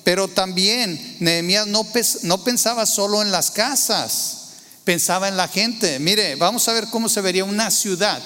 Pero 0.04 0.26
también 0.26 1.18
Nehemías 1.20 1.66
no, 1.66 1.86
no 2.22 2.42
pensaba 2.42 2.86
solo 2.86 3.20
en 3.20 3.30
las 3.30 3.50
casas, 3.50 4.52
pensaba 4.84 5.28
en 5.28 5.36
la 5.36 5.46
gente. 5.46 5.98
Mire, 5.98 6.36
vamos 6.36 6.66
a 6.66 6.72
ver 6.72 6.88
cómo 6.88 7.10
se 7.10 7.20
vería 7.20 7.44
una 7.44 7.70
ciudad 7.70 8.22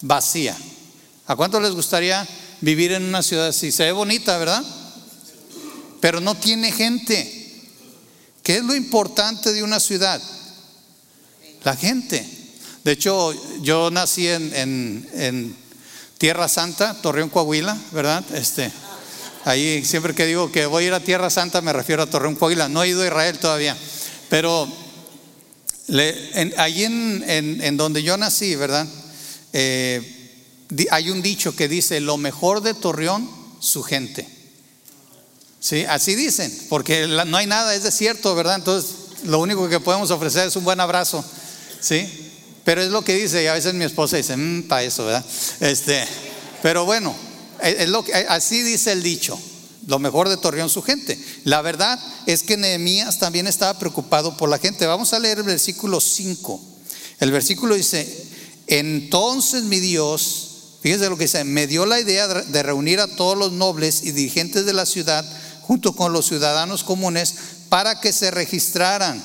vacía. 0.00 0.56
¿A 1.26 1.36
cuánto 1.36 1.60
les 1.60 1.72
gustaría 1.72 2.26
vivir 2.62 2.92
en 2.92 3.04
una 3.04 3.22
ciudad 3.22 3.48
así? 3.48 3.72
Se 3.72 3.84
ve 3.84 3.92
bonita, 3.92 4.38
¿verdad? 4.38 4.64
Pero 6.00 6.22
no 6.22 6.34
tiene 6.34 6.72
gente. 6.72 7.43
¿Qué 8.44 8.58
es 8.58 8.62
lo 8.62 8.76
importante 8.76 9.52
de 9.52 9.64
una 9.64 9.80
ciudad? 9.80 10.22
La 11.64 11.74
gente. 11.74 12.24
De 12.84 12.92
hecho, 12.92 13.32
yo 13.62 13.90
nací 13.90 14.28
en, 14.28 14.54
en, 14.54 15.08
en 15.14 15.56
Tierra 16.18 16.46
Santa, 16.46 16.94
Torreón, 17.02 17.30
Coahuila, 17.30 17.76
¿verdad? 17.90 18.22
Este, 18.34 18.70
Ahí 19.44 19.84
siempre 19.84 20.14
que 20.14 20.24
digo 20.24 20.50
que 20.50 20.64
voy 20.64 20.84
a 20.84 20.86
ir 20.86 20.94
a 20.94 21.00
Tierra 21.00 21.28
Santa 21.28 21.60
me 21.60 21.74
refiero 21.74 22.02
a 22.02 22.06
Torreón, 22.06 22.34
Coahuila. 22.34 22.70
No 22.70 22.82
he 22.82 22.88
ido 22.88 23.02
a 23.02 23.06
Israel 23.06 23.38
todavía. 23.38 23.76
Pero 24.30 24.66
le, 25.88 26.54
allí 26.56 26.84
en, 26.84 27.76
donde 27.76 28.02
yo 28.02 28.16
nací, 28.16 28.56
¿verdad? 28.56 28.86
Eh, 29.52 30.40
hay 30.90 31.10
un 31.10 31.20
dicho 31.20 31.54
que 31.54 31.68
dice, 31.68 32.00
lo 32.00 32.16
mejor 32.16 32.62
de 32.62 32.72
Torreón, 32.72 33.28
su 33.60 33.82
gente. 33.82 34.26
Sí, 35.64 35.86
así 35.88 36.14
dicen, 36.14 36.54
porque 36.68 37.06
no 37.06 37.38
hay 37.38 37.46
nada, 37.46 37.74
es 37.74 37.84
desierto, 37.84 38.34
¿verdad? 38.34 38.56
Entonces, 38.56 38.90
lo 39.22 39.38
único 39.40 39.66
que 39.66 39.80
podemos 39.80 40.10
ofrecer 40.10 40.46
es 40.46 40.56
un 40.56 40.64
buen 40.64 40.78
abrazo. 40.78 41.24
¿Sí? 41.80 42.06
Pero 42.64 42.82
es 42.82 42.90
lo 42.90 43.02
que 43.02 43.14
dice, 43.14 43.42
y 43.42 43.46
a 43.46 43.54
veces 43.54 43.72
mi 43.72 43.86
esposa 43.86 44.18
dice, 44.18 44.36
mmm, 44.36 44.64
para 44.64 44.82
eso, 44.82 45.06
¿verdad? 45.06 45.24
Este, 45.60 46.04
pero 46.60 46.84
bueno, 46.84 47.16
es 47.62 47.88
lo 47.88 48.04
que, 48.04 48.12
así 48.12 48.60
dice 48.62 48.92
el 48.92 49.02
dicho. 49.02 49.40
Lo 49.86 49.98
mejor 49.98 50.28
de 50.28 50.36
Torreón 50.36 50.68
su 50.68 50.82
gente. 50.82 51.18
La 51.44 51.62
verdad 51.62 51.98
es 52.26 52.42
que 52.42 52.58
Nehemías 52.58 53.18
también 53.18 53.46
estaba 53.46 53.78
preocupado 53.78 54.36
por 54.36 54.50
la 54.50 54.58
gente. 54.58 54.84
Vamos 54.84 55.14
a 55.14 55.18
leer 55.18 55.38
el 55.38 55.44
versículo 55.44 55.98
5. 55.98 56.60
El 57.20 57.32
versículo 57.32 57.74
dice, 57.74 58.06
entonces 58.66 59.62
mi 59.62 59.80
Dios, 59.80 60.50
fíjense 60.82 61.08
lo 61.08 61.16
que 61.16 61.24
dice, 61.24 61.42
me 61.44 61.66
dio 61.66 61.86
la 61.86 62.00
idea 62.00 62.28
de 62.28 62.62
reunir 62.62 63.00
a 63.00 63.06
todos 63.06 63.38
los 63.38 63.52
nobles 63.52 64.02
y 64.02 64.12
dirigentes 64.12 64.66
de 64.66 64.74
la 64.74 64.84
ciudad 64.84 65.24
junto 65.66 65.94
con 65.94 66.12
los 66.12 66.26
ciudadanos 66.26 66.84
comunes 66.84 67.34
para 67.68 68.00
que 68.00 68.12
se 68.12 68.30
registraran. 68.30 69.22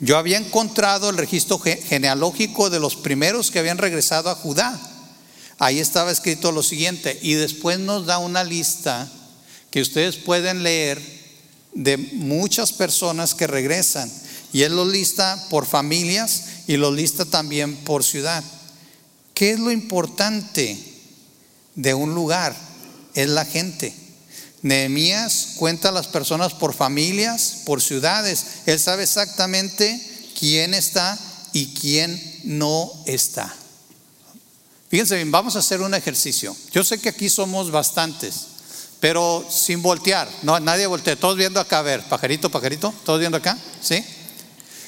Yo 0.00 0.16
había 0.16 0.38
encontrado 0.38 1.10
el 1.10 1.16
registro 1.16 1.58
genealógico 1.58 2.70
de 2.70 2.80
los 2.80 2.96
primeros 2.96 3.50
que 3.50 3.58
habían 3.58 3.78
regresado 3.78 4.30
a 4.30 4.34
Judá 4.34 4.80
ahí 5.62 5.78
estaba 5.78 6.10
escrito 6.10 6.50
lo 6.50 6.64
siguiente, 6.64 7.16
y 7.22 7.34
después 7.34 7.78
nos 7.78 8.06
da 8.06 8.18
una 8.18 8.42
lista 8.42 9.08
que 9.70 9.80
ustedes 9.80 10.16
pueden 10.16 10.64
leer 10.64 11.00
de 11.72 11.96
muchas 11.96 12.72
personas 12.72 13.36
que 13.36 13.46
regresan. 13.46 14.10
Y 14.52 14.62
Él 14.62 14.74
lo 14.74 14.84
lista 14.84 15.46
por 15.50 15.64
familias 15.66 16.44
y 16.66 16.76
lo 16.76 16.90
lista 16.90 17.24
también 17.24 17.76
por 17.76 18.02
ciudad. 18.02 18.42
¿Qué 19.34 19.52
es 19.52 19.60
lo 19.60 19.70
importante 19.70 20.76
de 21.76 21.94
un 21.94 22.12
lugar? 22.12 22.56
Es 23.14 23.28
la 23.28 23.44
gente. 23.44 23.94
Nehemías 24.62 25.54
cuenta 25.56 25.88
a 25.88 25.92
las 25.92 26.06
personas 26.06 26.54
por 26.54 26.72
familias, 26.72 27.62
por 27.66 27.82
ciudades. 27.82 28.46
Él 28.66 28.78
sabe 28.78 29.02
exactamente 29.02 30.00
quién 30.38 30.72
está 30.72 31.18
y 31.52 31.74
quién 31.74 32.40
no 32.44 32.90
está. 33.06 33.52
Fíjense 34.88 35.16
bien, 35.16 35.30
vamos 35.30 35.56
a 35.56 35.60
hacer 35.60 35.80
un 35.80 35.94
ejercicio. 35.94 36.54
Yo 36.70 36.84
sé 36.84 37.00
que 37.00 37.08
aquí 37.08 37.28
somos 37.28 37.70
bastantes, 37.70 38.34
pero 39.00 39.44
sin 39.50 39.82
voltear. 39.82 40.28
No, 40.42 40.60
nadie 40.60 40.86
voltea. 40.86 41.16
Todos 41.16 41.36
viendo 41.36 41.58
acá, 41.58 41.78
a 41.78 41.82
ver, 41.82 42.02
pajarito, 42.08 42.50
pajarito, 42.50 42.94
todos 43.04 43.18
viendo 43.18 43.38
acá, 43.38 43.58
¿sí? 43.80 44.04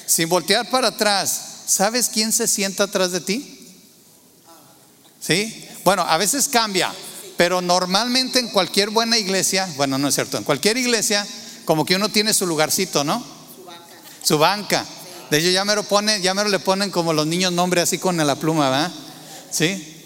Sin 0.05 0.29
voltear 0.29 0.69
para 0.69 0.89
atrás. 0.89 1.41
¿Sabes 1.65 2.09
quién 2.09 2.31
se 2.31 2.47
sienta 2.47 2.83
atrás 2.83 3.11
de 3.11 3.19
ti? 3.19 3.75
¿Sí? 5.19 5.67
Bueno, 5.83 6.03
a 6.03 6.17
veces 6.17 6.47
cambia, 6.47 6.93
pero 7.37 7.61
normalmente 7.61 8.39
en 8.39 8.49
cualquier 8.49 8.89
buena 8.89 9.17
iglesia, 9.17 9.69
bueno, 9.77 9.97
no 9.97 10.07
es 10.07 10.15
cierto, 10.15 10.37
en 10.37 10.43
cualquier 10.43 10.77
iglesia, 10.77 11.25
como 11.65 11.85
que 11.85 11.95
uno 11.95 12.09
tiene 12.09 12.33
su 12.33 12.45
lugarcito, 12.45 13.03
¿no? 13.03 13.23
Su 13.55 13.65
banca. 13.65 13.85
Su 14.23 14.37
banca. 14.37 14.85
De 15.29 15.39
hecho, 15.39 15.49
ya 15.49 15.65
me 15.65 15.75
lo 15.75 15.83
pone, 15.83 16.21
ya 16.21 16.33
me 16.33 16.43
lo 16.43 16.49
le 16.49 16.59
ponen 16.59 16.91
como 16.91 17.11
los 17.11 17.27
niños 17.27 17.51
nombre 17.51 17.81
así 17.81 17.97
con 17.97 18.15
la 18.17 18.35
pluma, 18.35 18.69
¿verdad? 18.69 18.91
¿Sí? 19.51 20.03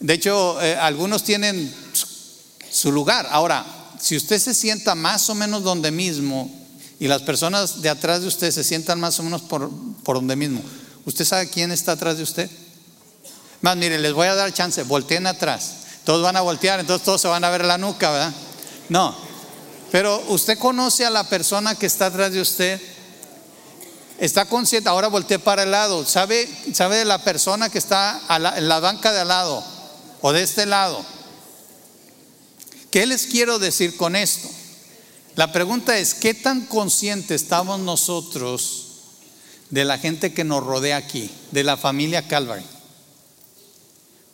De 0.00 0.14
hecho, 0.14 0.60
eh, 0.60 0.76
algunos 0.76 1.22
tienen 1.22 1.72
su 2.70 2.92
lugar. 2.92 3.28
Ahora, 3.30 3.64
si 4.00 4.16
usted 4.16 4.38
se 4.38 4.52
sienta 4.52 4.94
más 4.94 5.30
o 5.30 5.34
menos 5.34 5.62
donde 5.62 5.90
mismo 5.90 6.50
y 6.98 7.08
las 7.08 7.22
personas 7.22 7.80
de 7.80 7.88
atrás 7.88 8.22
de 8.22 8.28
usted 8.28 8.50
se 8.50 8.64
sientan 8.64 9.00
más 9.00 9.18
o 9.20 9.22
menos 9.22 9.42
por, 9.42 9.70
por 10.02 10.16
donde 10.16 10.36
mismo, 10.36 10.60
¿usted 11.04 11.24
sabe 11.24 11.48
quién 11.48 11.72
está 11.72 11.92
atrás 11.92 12.16
de 12.16 12.24
usted? 12.24 12.50
Más, 13.62 13.76
miren, 13.76 14.02
les 14.02 14.12
voy 14.12 14.26
a 14.26 14.34
dar 14.34 14.52
chance, 14.52 14.82
volteen 14.82 15.26
atrás. 15.26 15.85
Todos 16.06 16.22
van 16.22 16.36
a 16.36 16.40
voltear, 16.40 16.80
entonces 16.80 17.04
todos 17.04 17.20
se 17.20 17.28
van 17.28 17.44
a 17.44 17.50
ver 17.50 17.66
la 17.66 17.76
nuca, 17.76 18.10
¿verdad? 18.10 18.32
No. 18.88 19.14
Pero 19.92 20.24
usted 20.28 20.58
conoce 20.58 21.04
a 21.04 21.10
la 21.10 21.24
persona 21.24 21.74
que 21.74 21.84
está 21.84 22.06
atrás 22.06 22.32
de 22.32 22.40
usted. 22.40 22.80
Está 24.18 24.46
consciente, 24.46 24.88
ahora 24.88 25.08
voltee 25.08 25.38
para 25.38 25.64
el 25.64 25.70
lado. 25.70 26.06
¿Sabe, 26.06 26.48
sabe 26.72 26.96
de 26.96 27.04
la 27.04 27.18
persona 27.18 27.68
que 27.68 27.76
está 27.76 28.18
en 28.56 28.68
la 28.68 28.80
banca 28.80 29.12
de 29.12 29.20
al 29.20 29.28
lado? 29.28 29.76
o 30.20 30.32
de 30.32 30.42
este 30.42 30.66
lado. 30.66 31.04
¿Qué 32.90 33.06
les 33.06 33.26
quiero 33.26 33.58
decir 33.58 33.96
con 33.96 34.16
esto? 34.16 34.48
La 35.34 35.52
pregunta 35.52 35.98
es, 35.98 36.14
¿qué 36.14 36.34
tan 36.34 36.62
conscientes 36.62 37.42
estamos 37.42 37.78
nosotros 37.80 38.86
de 39.70 39.84
la 39.84 39.98
gente 39.98 40.32
que 40.32 40.44
nos 40.44 40.64
rodea 40.64 40.96
aquí, 40.96 41.30
de 41.50 41.62
la 41.62 41.76
familia 41.76 42.26
Calvary? 42.26 42.64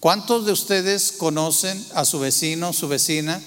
¿Cuántos 0.03 0.45
de 0.47 0.51
ustedes 0.51 1.13
conocen 1.13 1.81
a 1.95 2.05
su 2.05 2.19
vecino, 2.19 2.73
su 2.73 2.89
vecina, 2.89 3.41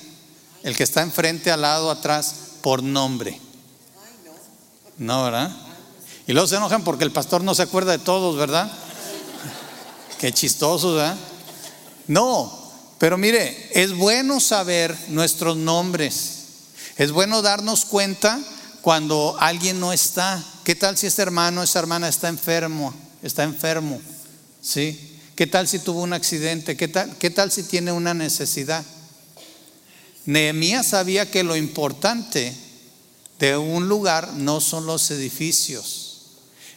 el 0.64 0.78
que 0.78 0.84
está 0.84 1.02
enfrente, 1.02 1.52
al 1.52 1.64
lado, 1.64 1.92
atrás, 1.92 2.34
por 2.62 2.82
nombre? 2.82 3.42
No, 4.98 5.26
¿verdad? 5.26 5.54
Y 6.26 6.32
luego 6.32 6.48
se 6.48 6.56
enojan 6.56 6.86
porque 6.86 7.04
el 7.04 7.12
pastor 7.12 7.44
no 7.44 7.54
se 7.56 7.64
acuerda 7.64 7.92
de 7.92 7.98
todos, 7.98 8.38
¿verdad? 8.38 8.72
Qué 10.18 10.32
chistoso, 10.32 10.94
¿verdad? 10.94 11.18
No, 12.08 12.72
pero 13.00 13.18
mire, 13.18 13.72
es 13.74 13.94
bueno 13.94 14.40
saber 14.40 14.98
nuestros 15.10 15.58
nombres. 15.58 16.36
Es 16.96 17.12
bueno 17.12 17.42
darnos 17.42 17.84
cuenta 17.84 18.40
cuando 18.82 19.36
alguien 19.42 19.82
no 19.82 19.92
está. 19.92 20.42
¿Qué 20.64 20.74
tal 20.74 20.98
si 20.98 21.08
este 21.08 21.22
hermano, 21.22 21.64
esa 21.64 21.80
hermana 21.80 22.08
está 22.08 22.30
enfermo? 22.30 22.94
Está 23.22 23.44
enfermo. 23.44 24.00
¿Sí? 24.62 25.15
¿Qué 25.36 25.48
tal 25.48 25.68
si 25.68 25.80
tuvo 25.80 26.02
un 26.02 26.14
accidente? 26.14 26.78
¿Qué 26.78 26.88
tal, 26.88 27.18
qué 27.18 27.30
tal 27.30 27.52
si 27.52 27.64
tiene 27.64 27.92
una 27.92 28.14
necesidad? 28.14 28.86
Nehemías 30.26 30.88
sabía 30.88 31.30
que 31.30 31.44
lo 31.44 31.58
importante 31.58 32.56
de 33.40 33.58
un 33.58 33.90
lugar 33.90 34.34
no 34.34 34.62
son 34.62 34.86
los 34.86 35.12
edificios. 35.12 36.16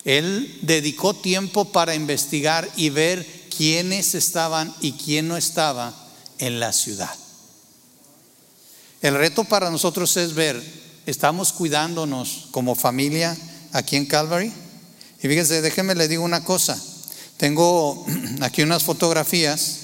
Él 0.05 0.59
dedicó 0.63 1.15
tiempo 1.15 1.67
para 1.67 1.95
investigar 1.95 2.69
y 2.77 2.91
ver 2.91 3.25
quiénes 3.57 4.15
estaban 4.15 4.75
y 4.81 4.93
quién 4.93 5.29
no 5.29 5.37
estaba 5.37 5.95
en 6.39 6.59
la 6.59 6.73
ciudad. 6.73 7.15
El 9.03 9.15
reto 9.15 9.45
para 9.45 9.71
nosotros 9.71 10.17
es 10.17 10.35
ver, 10.35 10.61
¿estamos 11.07 11.53
cuidándonos 11.53 12.49
como 12.51 12.75
familia 12.75 13.37
aquí 13.73 13.95
en 13.95 14.07
Calvary? 14.07 14.53
Y 15.23 15.29
fíjense, 15.29 15.63
déjenme 15.63 15.95
le 15.95 16.09
digo 16.09 16.25
una 16.25 16.43
cosa. 16.43 16.81
Tengo 17.39 18.05
aquí 18.43 18.63
unas 18.63 18.83
fotografías 18.83 19.79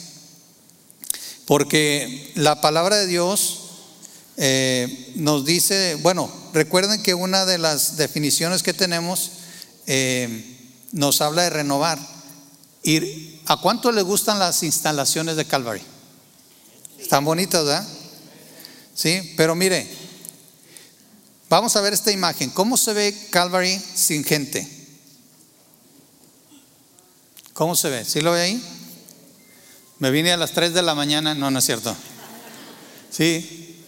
porque 1.46 2.32
la 2.34 2.60
palabra 2.60 2.96
de 2.96 3.06
Dios 3.06 3.60
eh, 4.36 5.12
nos 5.14 5.44
dice, 5.44 5.94
bueno, 5.96 6.30
recuerden 6.52 7.02
que 7.02 7.14
una 7.14 7.46
de 7.46 7.58
las 7.58 7.96
definiciones 7.96 8.62
que 8.62 8.74
tenemos 8.74 9.30
eh, 9.86 10.58
nos 10.92 11.20
habla 11.20 11.42
de 11.42 11.50
renovar. 11.50 11.98
Ir 12.82 13.34
¿A 13.46 13.58
cuánto 13.58 13.92
le 13.92 14.00
gustan 14.00 14.38
las 14.38 14.62
instalaciones 14.62 15.36
de 15.36 15.44
Calvary? 15.44 15.82
Están 16.98 17.24
bonitas, 17.24 17.62
¿verdad? 17.64 17.86
Sí, 18.94 19.34
pero 19.36 19.54
mire, 19.54 19.86
vamos 21.50 21.76
a 21.76 21.82
ver 21.82 21.92
esta 21.92 22.10
imagen. 22.10 22.48
¿Cómo 22.50 22.78
se 22.78 22.94
ve 22.94 23.14
Calvary 23.30 23.78
sin 23.94 24.24
gente? 24.24 24.66
¿Cómo 27.54 27.76
se 27.76 27.88
ve? 27.88 28.04
¿Sí 28.04 28.20
lo 28.20 28.32
ve 28.32 28.42
ahí? 28.42 28.62
Me 30.00 30.10
vine 30.10 30.32
a 30.32 30.36
las 30.36 30.50
3 30.50 30.74
de 30.74 30.82
la 30.82 30.96
mañana, 30.96 31.36
no, 31.36 31.52
no 31.52 31.60
es 31.60 31.64
cierto. 31.64 31.96
Sí. 33.10 33.80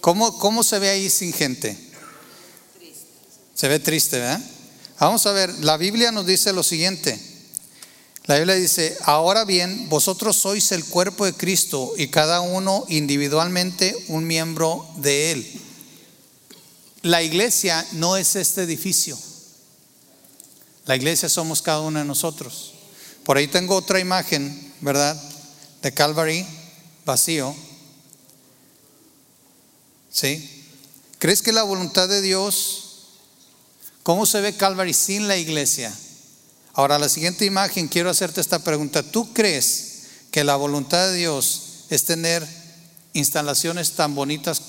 ¿Cómo, 0.00 0.38
cómo 0.38 0.62
se 0.62 0.78
ve 0.78 0.88
ahí 0.88 1.10
sin 1.10 1.32
gente? 1.32 1.76
Se 3.54 3.66
ve 3.66 3.80
triste, 3.80 4.20
¿verdad? 4.20 4.40
Vamos 5.00 5.26
a 5.26 5.32
ver, 5.32 5.52
la 5.64 5.76
Biblia 5.76 6.12
nos 6.12 6.26
dice 6.26 6.52
lo 6.52 6.62
siguiente. 6.62 7.18
La 8.26 8.36
Biblia 8.36 8.54
dice, 8.54 8.96
ahora 9.02 9.44
bien, 9.44 9.88
vosotros 9.88 10.36
sois 10.36 10.70
el 10.70 10.84
cuerpo 10.84 11.26
de 11.26 11.34
Cristo 11.34 11.92
y 11.96 12.06
cada 12.06 12.40
uno 12.40 12.84
individualmente 12.88 13.96
un 14.06 14.28
miembro 14.28 14.88
de 14.98 15.32
él. 15.32 15.60
La 17.02 17.20
iglesia 17.20 17.84
no 17.92 18.16
es 18.16 18.36
este 18.36 18.62
edificio. 18.62 19.18
La 20.86 20.96
iglesia 20.96 21.28
somos 21.28 21.62
cada 21.62 21.80
uno 21.80 21.98
de 21.98 22.04
nosotros. 22.04 22.74
Por 23.24 23.36
ahí 23.36 23.48
tengo 23.48 23.74
otra 23.76 24.00
imagen, 24.00 24.72
¿verdad? 24.80 25.20
De 25.82 25.92
Calvary 25.92 26.46
vacío. 27.04 27.54
¿Sí? 30.10 30.64
¿Crees 31.18 31.42
que 31.42 31.52
la 31.52 31.62
voluntad 31.62 32.08
de 32.08 32.20
Dios, 32.20 33.08
cómo 34.02 34.26
se 34.26 34.40
ve 34.40 34.56
Calvary 34.56 34.92
sin 34.92 35.26
la 35.26 35.36
iglesia? 35.36 35.92
Ahora, 36.74 36.98
la 36.98 37.08
siguiente 37.08 37.44
imagen, 37.44 37.88
quiero 37.88 38.10
hacerte 38.10 38.40
esta 38.40 38.58
pregunta. 38.58 39.02
¿Tú 39.02 39.32
crees 39.32 40.02
que 40.30 40.44
la 40.44 40.56
voluntad 40.56 41.06
de 41.06 41.14
Dios 41.14 41.84
es 41.88 42.04
tener 42.04 42.46
instalaciones 43.12 43.92
tan 43.92 44.14
bonitas 44.14 44.60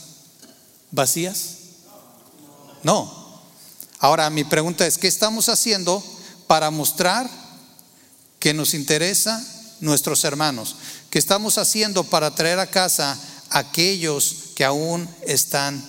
vacías? 0.91 1.55
No. 2.83 3.24
Ahora, 3.99 4.29
mi 4.29 4.43
pregunta 4.43 4.85
es, 4.85 4.97
¿qué 4.97 5.07
estamos 5.07 5.49
haciendo 5.49 6.03
para 6.47 6.69
mostrar 6.69 7.29
que 8.39 8.53
nos 8.53 8.73
interesa 8.73 9.43
nuestros 9.79 10.23
hermanos? 10.23 10.75
¿Qué 11.09 11.19
estamos 11.19 11.57
haciendo 11.57 12.03
para 12.03 12.35
traer 12.35 12.59
a 12.59 12.69
casa 12.69 13.17
aquellos 13.49 14.35
que 14.55 14.65
aún 14.65 15.09
están 15.25 15.83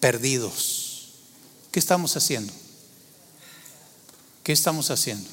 perdidos? 0.00 1.10
¿Qué 1.70 1.78
estamos 1.78 2.16
haciendo? 2.16 2.52
¿Qué 4.42 4.52
estamos 4.52 4.90
haciendo? 4.90 5.28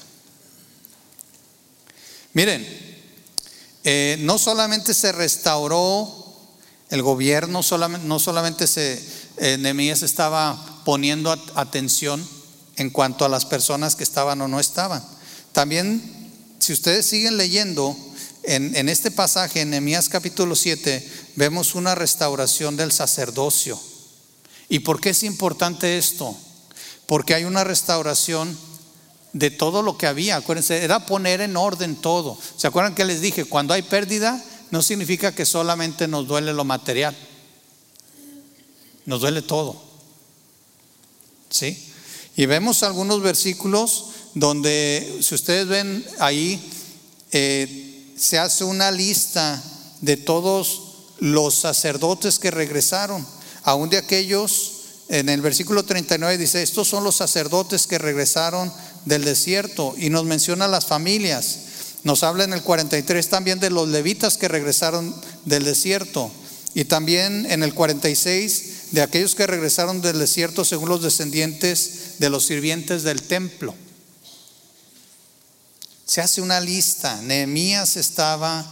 Miren, 2.34 2.66
eh, 3.84 4.16
no 4.20 4.38
solamente 4.38 4.94
se 4.94 5.12
restauró 5.12 6.22
el 6.88 7.02
gobierno, 7.02 7.60
no 8.04 8.18
solamente 8.18 8.66
se, 8.66 9.02
eh, 9.38 9.94
estaba 10.02 10.71
poniendo 10.84 11.30
atención 11.54 12.26
en 12.76 12.90
cuanto 12.90 13.24
a 13.24 13.28
las 13.28 13.44
personas 13.44 13.96
que 13.96 14.04
estaban 14.04 14.40
o 14.40 14.48
no 14.48 14.60
estaban. 14.60 15.04
También, 15.52 16.02
si 16.58 16.72
ustedes 16.72 17.06
siguen 17.06 17.36
leyendo, 17.36 17.96
en, 18.44 18.74
en 18.74 18.88
este 18.88 19.10
pasaje, 19.10 19.60
en 19.60 19.70
Nehemías 19.70 20.08
capítulo 20.08 20.56
7, 20.56 21.08
vemos 21.36 21.74
una 21.74 21.94
restauración 21.94 22.76
del 22.76 22.92
sacerdocio. 22.92 23.78
¿Y 24.68 24.80
por 24.80 25.00
qué 25.00 25.10
es 25.10 25.22
importante 25.22 25.98
esto? 25.98 26.34
Porque 27.06 27.34
hay 27.34 27.44
una 27.44 27.62
restauración 27.62 28.56
de 29.32 29.50
todo 29.50 29.82
lo 29.82 29.98
que 29.98 30.06
había. 30.06 30.36
Acuérdense, 30.36 30.82
era 30.82 31.06
poner 31.06 31.40
en 31.40 31.56
orden 31.56 31.96
todo. 31.96 32.38
¿Se 32.56 32.66
acuerdan 32.66 32.94
que 32.94 33.04
les 33.04 33.20
dije? 33.20 33.44
Cuando 33.44 33.74
hay 33.74 33.82
pérdida, 33.82 34.42
no 34.70 34.82
significa 34.82 35.34
que 35.34 35.44
solamente 35.44 36.08
nos 36.08 36.26
duele 36.26 36.52
lo 36.52 36.64
material. 36.64 37.16
nos 39.04 39.20
duele 39.20 39.42
todo. 39.42 39.91
¿Sí? 41.52 41.78
Y 42.36 42.46
vemos 42.46 42.82
algunos 42.82 43.22
versículos 43.22 44.06
donde, 44.34 45.18
si 45.20 45.34
ustedes 45.34 45.68
ven 45.68 46.04
ahí, 46.18 46.60
eh, 47.30 48.12
se 48.16 48.38
hace 48.38 48.64
una 48.64 48.90
lista 48.90 49.62
de 50.00 50.16
todos 50.16 50.82
los 51.20 51.54
sacerdotes 51.54 52.38
que 52.38 52.50
regresaron, 52.50 53.26
aún 53.64 53.90
de 53.90 53.98
aquellos, 53.98 54.72
en 55.08 55.28
el 55.28 55.42
versículo 55.42 55.84
39 55.84 56.38
dice, 56.38 56.62
estos 56.62 56.88
son 56.88 57.04
los 57.04 57.16
sacerdotes 57.16 57.86
que 57.86 57.98
regresaron 57.98 58.72
del 59.04 59.24
desierto 59.24 59.94
y 59.98 60.08
nos 60.08 60.24
menciona 60.24 60.68
las 60.68 60.86
familias. 60.86 61.58
Nos 62.02 62.22
habla 62.22 62.44
en 62.44 62.52
el 62.52 62.62
43 62.62 63.28
también 63.28 63.60
de 63.60 63.70
los 63.70 63.88
levitas 63.88 64.38
que 64.38 64.48
regresaron 64.48 65.14
del 65.44 65.64
desierto 65.64 66.30
y 66.74 66.84
también 66.84 67.46
en 67.50 67.62
el 67.62 67.74
46 67.74 68.71
de 68.92 69.02
aquellos 69.02 69.34
que 69.34 69.46
regresaron 69.46 70.00
del 70.02 70.18
desierto 70.18 70.64
según 70.64 70.90
los 70.90 71.02
descendientes 71.02 72.18
de 72.18 72.30
los 72.30 72.46
sirvientes 72.46 73.02
del 73.02 73.22
templo. 73.22 73.74
Se 76.04 76.20
hace 76.20 76.42
una 76.42 76.60
lista. 76.60 77.20
Nehemías 77.22 77.96
estaba 77.96 78.66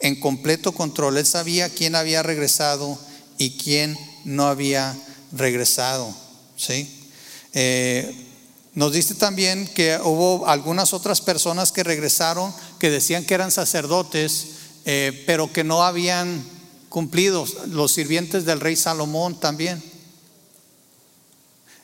en 0.00 0.18
completo 0.18 0.72
control. 0.72 1.18
Él 1.18 1.26
sabía 1.26 1.68
quién 1.68 1.94
había 1.94 2.24
regresado 2.24 2.98
y 3.38 3.56
quién 3.56 3.96
no 4.24 4.48
había 4.48 4.96
regresado. 5.30 6.12
¿sí? 6.56 7.08
Eh, 7.52 8.26
nos 8.74 8.92
dice 8.92 9.14
también 9.14 9.68
que 9.68 9.98
hubo 10.02 10.48
algunas 10.48 10.92
otras 10.92 11.20
personas 11.20 11.70
que 11.70 11.84
regresaron 11.84 12.52
que 12.80 12.90
decían 12.90 13.24
que 13.24 13.34
eran 13.34 13.52
sacerdotes, 13.52 14.46
eh, 14.84 15.22
pero 15.26 15.52
que 15.52 15.62
no 15.62 15.84
habían 15.84 16.55
cumplido. 16.96 17.46
Los 17.66 17.92
sirvientes 17.92 18.46
del 18.46 18.58
rey 18.58 18.74
Salomón 18.74 19.38
también. 19.38 19.82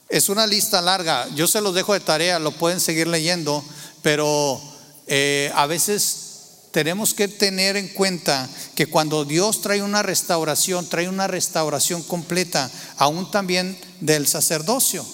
Es 0.09 0.31
una 0.31 0.47
lista 0.47 0.81
larga. 0.81 1.29
Yo 1.35 1.47
se 1.47 1.61
los 1.61 1.75
dejo 1.75 1.93
de 1.93 2.01
tarea, 2.01 2.39
lo 2.39 2.51
pueden 2.53 2.81
seguir 2.81 3.09
leyendo, 3.09 3.63
pero 4.01 4.59
eh, 5.07 5.53
a 5.55 5.67
veces 5.67 6.71
tenemos 6.71 7.13
que 7.13 7.29
tener 7.29 7.77
en 7.77 7.89
cuenta 7.89 8.49
que 8.75 8.87
cuando 8.87 9.27
Dios 9.27 9.61
trae 9.61 9.83
una 9.83 10.03
restauración, 10.03 10.89
trae 10.89 11.11
una 11.11 11.27
restauración 11.27 12.03
completa, 12.05 12.71
aún 12.97 13.31
también 13.31 13.79
del 14.01 14.27
sacerdocio. 14.27 15.05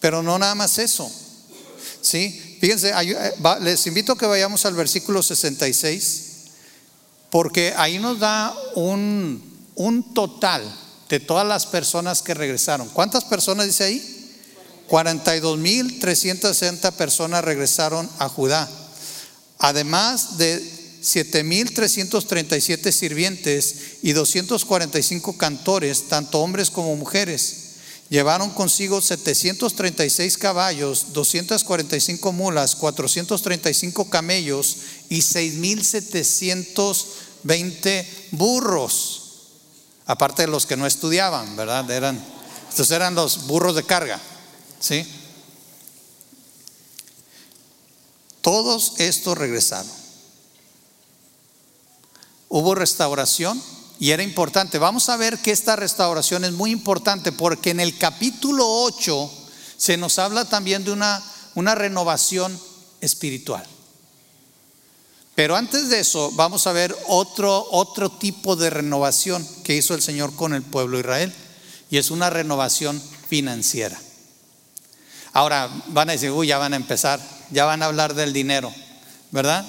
Pero 0.00 0.24
no 0.24 0.40
nada 0.40 0.56
más 0.56 0.76
eso. 0.78 1.08
¿Sí? 2.00 2.58
Fíjense, 2.60 2.90
eh, 2.90 3.34
les 3.60 3.86
invito 3.86 4.14
a 4.14 4.18
que 4.18 4.26
vayamos 4.26 4.66
al 4.66 4.74
versículo 4.74 5.22
66, 5.22 6.27
porque 7.30 7.74
ahí 7.76 7.98
nos 7.98 8.18
da 8.18 8.54
un, 8.74 9.42
un 9.74 10.14
total 10.14 10.62
de 11.08 11.20
todas 11.20 11.46
las 11.46 11.66
personas 11.66 12.22
que 12.22 12.32
regresaron. 12.34 12.88
¿Cuántas 12.88 13.24
personas 13.24 13.66
dice 13.66 13.84
ahí? 13.84 14.14
42.360 14.88 16.92
personas 16.92 17.44
regresaron 17.44 18.08
a 18.18 18.28
Judá. 18.28 18.68
Además 19.58 20.38
de 20.38 20.62
7.337 21.02 22.92
sirvientes 22.92 23.74
y 24.02 24.12
245 24.12 25.36
cantores, 25.36 26.08
tanto 26.08 26.40
hombres 26.40 26.70
como 26.70 26.96
mujeres. 26.96 27.67
Llevaron 28.10 28.50
consigo 28.50 29.00
736 29.02 30.38
caballos, 30.38 31.12
245 31.12 32.32
mulas, 32.32 32.74
435 32.76 34.08
camellos 34.08 34.76
y 35.10 35.20
6.720 35.20 38.06
burros. 38.30 39.24
Aparte 40.06 40.40
de 40.42 40.48
los 40.48 40.64
que 40.64 40.78
no 40.78 40.86
estudiaban, 40.86 41.54
¿verdad? 41.54 41.90
Eran, 41.90 42.18
estos 42.70 42.90
eran 42.90 43.14
los 43.14 43.46
burros 43.46 43.76
de 43.76 43.82
carga. 43.82 44.18
¿Sí? 44.80 45.06
Todos 48.40 48.94
estos 48.98 49.36
regresaron. 49.36 49.92
Hubo 52.48 52.74
restauración 52.74 53.62
y 54.00 54.10
era 54.10 54.22
importante. 54.22 54.78
Vamos 54.78 55.08
a 55.08 55.16
ver 55.16 55.38
que 55.38 55.50
esta 55.50 55.76
restauración 55.76 56.44
es 56.44 56.52
muy 56.52 56.70
importante 56.70 57.32
porque 57.32 57.70
en 57.70 57.80
el 57.80 57.98
capítulo 57.98 58.64
8 58.66 59.30
se 59.76 59.96
nos 59.96 60.18
habla 60.18 60.44
también 60.44 60.84
de 60.84 60.92
una, 60.92 61.22
una 61.54 61.74
renovación 61.74 62.58
espiritual. 63.00 63.64
Pero 65.34 65.56
antes 65.56 65.88
de 65.88 66.00
eso, 66.00 66.32
vamos 66.32 66.66
a 66.66 66.72
ver 66.72 66.96
otro, 67.06 67.66
otro 67.70 68.10
tipo 68.10 68.56
de 68.56 68.70
renovación 68.70 69.46
que 69.62 69.76
hizo 69.76 69.94
el 69.94 70.02
Señor 70.02 70.34
con 70.34 70.52
el 70.52 70.62
pueblo 70.62 70.96
de 70.96 71.02
Israel. 71.02 71.34
Y 71.90 71.98
es 71.98 72.10
una 72.10 72.28
renovación 72.28 73.00
financiera. 73.28 73.98
Ahora 75.32 75.70
van 75.88 76.08
a 76.08 76.12
decir, 76.12 76.30
uy, 76.30 76.48
ya 76.48 76.58
van 76.58 76.72
a 76.72 76.76
empezar, 76.76 77.20
ya 77.50 77.64
van 77.64 77.82
a 77.82 77.86
hablar 77.86 78.14
del 78.14 78.32
dinero, 78.32 78.74
¿verdad? 79.30 79.64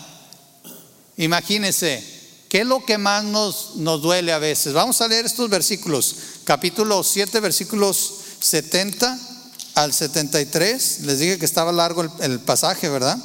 Imagínense, 1.18 2.19
¿qué 2.50 2.62
es 2.62 2.68
lo 2.68 2.84
que 2.84 2.98
más 2.98 3.24
nos, 3.24 3.76
nos 3.76 4.02
duele 4.02 4.34
a 4.34 4.40
veces? 4.40 4.74
Vamos 4.74 5.00
a 5.02 5.08
leer 5.08 5.26
estos 5.26 5.50
versículos, 5.50 6.16
capítulo 6.44 7.04
7, 7.04 7.40
versículos 7.40 8.14
70 8.42 9.18
al 9.76 9.94
73. 9.94 11.02
Les 11.02 11.20
dije 11.20 11.40
que 11.40 11.46
estaba 11.46 11.72
largo 11.72 12.02
el, 12.02 12.12
el 12.20 12.40
pasaje, 12.40 12.90
¿verdad? 12.90 13.18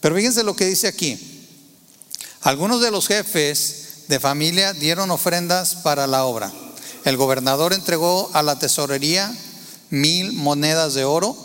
Pero 0.00 0.14
fíjense 0.14 0.42
lo 0.42 0.56
que 0.56 0.66
dice 0.66 0.88
aquí. 0.88 1.18
Algunos 2.40 2.80
de 2.80 2.90
los 2.90 3.08
jefes 3.08 4.04
de 4.08 4.20
familia 4.20 4.72
dieron 4.72 5.10
ofrendas 5.10 5.74
para 5.76 6.06
la 6.06 6.24
obra. 6.24 6.52
El 7.04 7.16
gobernador 7.16 7.72
entregó 7.72 8.30
a 8.32 8.42
la 8.42 8.58
tesorería 8.58 9.36
mil 9.90 10.32
monedas 10.32 10.94
de 10.94 11.04
oro 11.04 11.36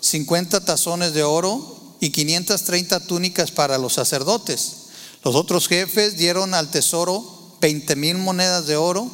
50 0.00 0.64
tazones 0.64 1.12
de 1.12 1.22
oro 1.22 1.76
y 2.00 2.10
530 2.10 3.00
túnicas 3.00 3.50
para 3.50 3.78
los 3.78 3.94
sacerdotes. 3.94 4.72
Los 5.22 5.34
otros 5.34 5.68
jefes 5.68 6.16
dieron 6.16 6.54
al 6.54 6.70
tesoro 6.70 7.56
20 7.60 7.94
mil 7.96 8.18
monedas 8.18 8.66
de 8.66 8.76
oro 8.76 9.10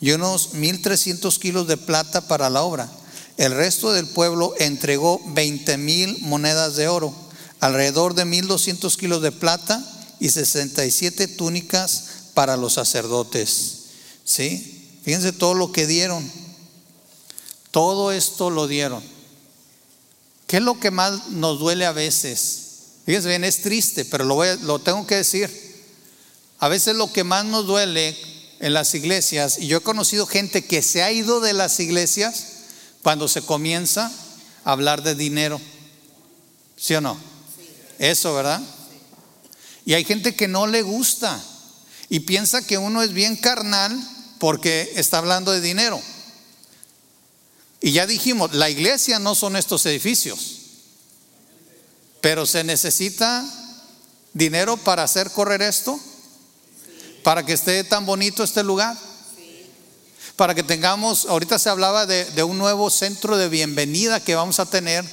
y 0.00 0.12
unos 0.12 0.54
1300 0.54 1.38
kilos 1.38 1.66
de 1.66 1.76
plata 1.76 2.28
para 2.28 2.48
la 2.50 2.62
obra. 2.62 2.88
El 3.36 3.52
resto 3.52 3.92
del 3.92 4.06
pueblo 4.06 4.54
entregó 4.58 5.20
20 5.26 5.76
mil 5.78 6.18
monedas 6.22 6.76
de 6.76 6.88
oro, 6.88 7.14
alrededor 7.60 8.14
de 8.14 8.24
1200 8.24 8.96
kilos 8.96 9.22
de 9.22 9.32
plata 9.32 9.84
y 10.20 10.30
67 10.30 11.28
túnicas 11.28 12.04
para 12.34 12.56
los 12.56 12.74
sacerdotes. 12.74 13.74
¿Sí? 14.24 15.00
Fíjense 15.02 15.32
todo 15.32 15.54
lo 15.54 15.72
que 15.72 15.86
dieron. 15.86 16.30
Todo 17.70 18.12
esto 18.12 18.50
lo 18.50 18.66
dieron. 18.66 19.02
¿Qué 20.46 20.58
es 20.58 20.62
lo 20.62 20.78
que 20.80 20.90
más 20.90 21.28
nos 21.28 21.58
duele 21.58 21.84
a 21.84 21.92
veces? 21.92 22.67
Fíjense 23.08 23.28
bien, 23.28 23.44
es 23.44 23.62
triste, 23.62 24.04
pero 24.04 24.22
lo, 24.26 24.44
lo 24.56 24.80
tengo 24.80 25.06
que 25.06 25.14
decir. 25.14 25.48
A 26.58 26.68
veces 26.68 26.94
lo 26.94 27.10
que 27.10 27.24
más 27.24 27.42
nos 27.46 27.66
duele 27.66 28.14
en 28.60 28.74
las 28.74 28.94
iglesias, 28.94 29.56
y 29.58 29.66
yo 29.66 29.78
he 29.78 29.80
conocido 29.80 30.26
gente 30.26 30.66
que 30.66 30.82
se 30.82 31.02
ha 31.02 31.10
ido 31.10 31.40
de 31.40 31.54
las 31.54 31.80
iglesias 31.80 32.44
cuando 33.02 33.26
se 33.26 33.40
comienza 33.40 34.12
a 34.62 34.72
hablar 34.72 35.02
de 35.02 35.14
dinero. 35.14 35.58
¿Sí 36.76 36.96
o 36.96 37.00
no? 37.00 37.18
Eso, 37.98 38.34
¿verdad? 38.34 38.60
Y 39.86 39.94
hay 39.94 40.04
gente 40.04 40.36
que 40.36 40.46
no 40.46 40.66
le 40.66 40.82
gusta 40.82 41.42
y 42.10 42.20
piensa 42.20 42.66
que 42.66 42.76
uno 42.76 43.02
es 43.02 43.14
bien 43.14 43.36
carnal 43.36 43.98
porque 44.38 44.92
está 44.96 45.16
hablando 45.16 45.50
de 45.52 45.62
dinero. 45.62 45.98
Y 47.80 47.92
ya 47.92 48.06
dijimos, 48.06 48.52
la 48.52 48.68
iglesia 48.68 49.18
no 49.18 49.34
son 49.34 49.56
estos 49.56 49.86
edificios, 49.86 50.57
pero 52.20 52.46
se 52.46 52.64
necesita 52.64 53.44
dinero 54.32 54.76
para 54.76 55.02
hacer 55.02 55.30
correr 55.30 55.62
esto, 55.62 55.98
para 57.22 57.44
que 57.44 57.52
esté 57.52 57.84
tan 57.84 58.06
bonito 58.06 58.42
este 58.42 58.62
lugar, 58.62 58.96
para 60.36 60.54
que 60.54 60.62
tengamos, 60.62 61.26
ahorita 61.26 61.58
se 61.58 61.68
hablaba 61.68 62.06
de, 62.06 62.24
de 62.26 62.42
un 62.42 62.58
nuevo 62.58 62.90
centro 62.90 63.36
de 63.36 63.48
bienvenida 63.48 64.20
que 64.20 64.34
vamos 64.34 64.60
a 64.60 64.66
tener 64.66 65.04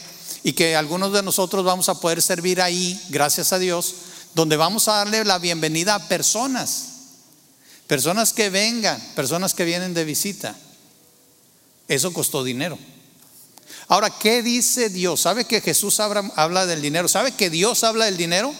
y 0.43 0.53
que 0.53 0.75
algunos 0.75 1.11
de 1.11 1.23
nosotros 1.23 1.65
vamos 1.65 1.89
a 1.89 1.99
poder 1.99 2.21
servir 2.21 2.61
ahí, 2.61 3.01
gracias 3.09 3.51
a 3.51 3.59
Dios, 3.59 3.95
donde 4.35 4.57
vamos 4.57 4.87
a 4.87 4.93
darle 4.93 5.25
la 5.25 5.39
bienvenida 5.39 5.95
a 5.95 6.07
personas, 6.07 6.85
personas 7.87 8.33
que 8.33 8.49
vengan, 8.49 9.01
personas 9.15 9.53
que 9.53 9.65
vienen 9.65 9.93
de 9.93 10.05
visita. 10.05 10.55
Eso 11.87 12.13
costó 12.13 12.43
dinero. 12.43 12.77
Ahora, 13.87 14.09
¿qué 14.09 14.41
dice 14.41 14.89
Dios? 14.89 15.21
¿Sabe 15.21 15.45
que 15.45 15.61
Jesús 15.61 15.99
habla, 15.99 16.65
del 16.65 16.81
dinero? 16.81 17.07
¿Sabe 17.07 17.31
que 17.33 17.49
Dios 17.49 17.83
habla 17.83 18.05
del 18.05 18.17
dinero? 18.17 18.53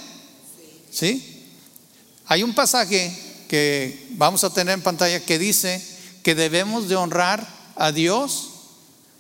¿Sí? 0.92 1.44
Hay 2.28 2.44
un 2.44 2.54
pasaje 2.54 3.16
que 3.48 4.08
vamos 4.12 4.44
a 4.44 4.54
tener 4.54 4.74
en 4.74 4.82
pantalla 4.82 5.20
que 5.20 5.40
dice 5.40 5.84
que 6.24 6.36
debemos 6.36 6.88
de 6.88 6.96
honrar 6.96 7.48
a 7.76 7.92
Dios 7.92 8.50